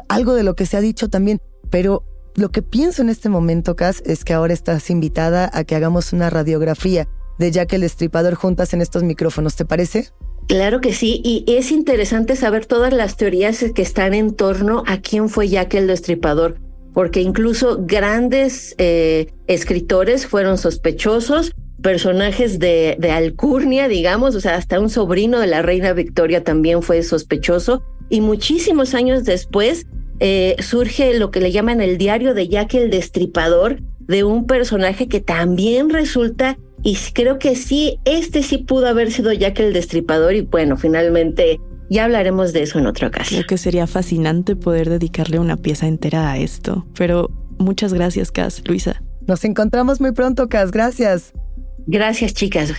algo 0.09 0.35
de 0.35 0.43
lo 0.43 0.55
que 0.55 0.67
se 0.67 0.77
ha 0.77 0.81
dicho 0.81 1.09
también, 1.09 1.39
pero 1.71 2.05
lo 2.35 2.51
que 2.51 2.63
pienso 2.63 3.03
en 3.03 3.11
este 3.11 3.29
momento, 3.29 3.77
Cass, 3.77 4.03
es 4.07 4.25
que 4.25 4.33
ahora 4.33 4.55
estás 4.55 4.89
invitada 4.91 5.51
a 5.53 5.65
que 5.65 5.77
hagamos 5.77 6.13
una 6.13 6.31
radiografía 6.31 7.07
de 7.39 7.51
Jack 7.51 7.75
el 7.75 7.83
Destripador 7.83 8.35
juntas 8.35 8.73
en 8.73 8.81
estos 8.81 9.03
micrófonos, 9.03 9.55
¿te 9.55 9.65
parece? 9.65 10.09
Claro 10.49 10.81
que 10.81 10.93
sí, 10.93 11.21
y 11.25 11.45
es 11.47 11.71
interesante 11.71 12.37
saber 12.37 12.67
todas 12.67 12.93
las 12.93 13.17
teorías 13.17 13.65
que 13.75 13.83
están 13.83 14.13
en 14.13 14.35
torno 14.35 14.83
a 14.87 15.01
quién 15.01 15.29
fue 15.29 15.49
Jack 15.49 15.75
el 15.75 15.87
Destripador, 15.87 16.59
porque 16.93 17.21
incluso 17.21 17.79
grandes 17.81 18.75
eh, 18.79 19.33
escritores 19.47 20.27
fueron 20.27 20.59
sospechosos, 20.59 21.53
personajes 21.83 22.59
de, 22.59 22.97
de 22.99 23.11
alcurnia, 23.11 23.89
digamos, 23.89 24.35
o 24.35 24.41
sea, 24.41 24.57
hasta 24.57 24.79
un 24.79 24.91
sobrino 24.91 25.41
de 25.41 25.49
la 25.49 25.63
reina 25.63 25.93
Victoria 25.93 26.45
también 26.45 26.83
fue 26.83 27.03
sospechoso. 27.03 27.83
Y 28.09 28.21
muchísimos 28.21 28.95
años 28.95 29.25
después 29.25 29.87
eh, 30.21 30.57
surge 30.61 31.19
lo 31.19 31.31
que 31.31 31.41
le 31.41 31.51
llaman 31.51 31.81
el 31.81 31.99
diario 31.99 32.35
de 32.35 32.49
Jack 32.49 32.75
el 32.75 32.91
Destripador, 32.91 33.81
de 33.99 34.25
un 34.25 34.47
personaje 34.47 35.09
que 35.09 35.21
también 35.21 35.91
resulta, 35.91 36.59
y 36.83 36.97
creo 37.13 37.39
que 37.39 37.57
sí, 37.57 37.99
este 38.05 38.43
sí 38.43 38.59
pudo 38.59 38.89
haber 38.89 39.11
sido 39.11 39.33
Jack 39.33 39.61
el 39.61 39.73
Destripador, 39.73 40.35
y 40.35 40.41
bueno, 40.43 40.77
finalmente 40.77 41.61
ya 41.91 42.05
hablaremos 42.05 42.53
de 42.53 42.63
eso 42.63 42.79
en 42.79 42.87
otra 42.87 43.09
ocasión. 43.09 43.41
Creo 43.41 43.49
que 43.49 43.59
sería 43.59 43.87
fascinante 43.87 44.57
poder 44.57 44.89
dedicarle 44.89 45.39
una 45.39 45.57
pieza 45.57 45.87
entera 45.87 46.31
a 46.31 46.39
esto, 46.39 46.87
pero 46.97 47.31
muchas 47.59 47.93
gracias, 47.93 48.33
Cas, 48.33 48.63
Luisa. 48.67 49.03
Nos 49.27 49.45
encontramos 49.45 50.01
muy 50.01 50.13
pronto, 50.13 50.49
Cas, 50.49 50.71
gracias. 50.71 51.33
Gracias, 51.87 52.35
chicas. 52.35 52.73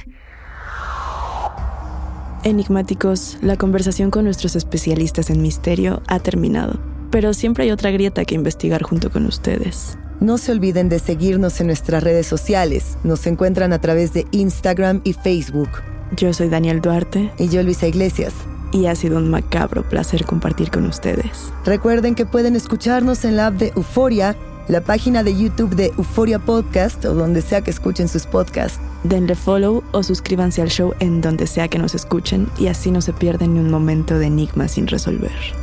Enigmáticos, 2.44 3.38
la 3.42 3.56
conversación 3.56 4.12
con 4.12 4.26
nuestros 4.26 4.58
especialistas 4.58 5.30
en 5.30 5.42
misterio 5.42 6.02
ha 6.08 6.20
terminado, 6.20 6.78
pero 7.14 7.32
siempre 7.36 7.66
hay 7.66 7.72
otra 7.72 7.92
grieta 7.92 8.26
que 8.26 8.34
investigar 8.34 8.82
junto 8.82 9.12
con 9.12 9.28
ustedes. 9.28 10.00
No 10.20 10.40
se 10.40 10.52
olviden 10.52 10.90
de 10.90 10.98
seguirnos 10.98 11.62
en 11.62 11.68
nuestras 11.68 12.02
redes 12.02 12.26
sociales. 12.26 12.98
Nos 13.04 13.28
encuentran 13.28 13.72
a 13.72 13.80
través 13.80 14.14
de 14.14 14.26
Instagram 14.32 15.00
y 15.04 15.14
Facebook. 15.14 15.70
Yo 16.18 16.34
soy 16.34 16.50
Daniel 16.50 16.82
Duarte. 16.82 17.32
Y 17.38 17.50
yo 17.50 17.62
Luisa 17.62 17.86
Iglesias. 17.86 18.34
Y 18.72 18.88
ha 18.88 18.96
sido 18.96 19.20
un 19.20 19.30
macabro 19.30 19.88
placer 19.88 20.26
compartir 20.26 20.72
con 20.72 20.88
ustedes. 20.88 21.54
Recuerden 21.66 22.16
que 22.16 22.26
pueden 22.26 22.56
escucharnos 22.56 23.26
en 23.26 23.36
la 23.38 23.46
app 23.46 23.58
de 23.58 23.74
Euforia 23.76 24.36
la 24.68 24.82
página 24.82 25.22
de 25.22 25.38
YouTube 25.38 25.76
de 25.76 25.92
Euforia 25.98 26.40
Podcast 26.40 27.06
o 27.06 27.14
donde 27.14 27.44
sea 27.44 27.62
que 27.62 27.70
escuchen 27.70 28.08
sus 28.08 28.26
podcasts. 28.26 28.80
Denle 29.04 29.36
follow 29.36 29.84
o 29.92 30.02
suscríbanse 30.02 30.64
al 30.64 30.70
show 30.70 30.96
en 31.00 31.22
donde 31.22 31.46
sea 31.46 31.68
que 31.68 31.78
nos 31.78 31.94
escuchen 31.94 32.50
y 32.58 32.68
así 32.68 32.90
no 32.90 33.02
se 33.02 33.14
pierden 33.14 33.54
ni 33.54 33.60
un 33.60 33.70
momento 33.70 34.18
de 34.18 34.26
enigma 34.26 34.68
sin 34.68 34.88
resolver. 34.88 35.63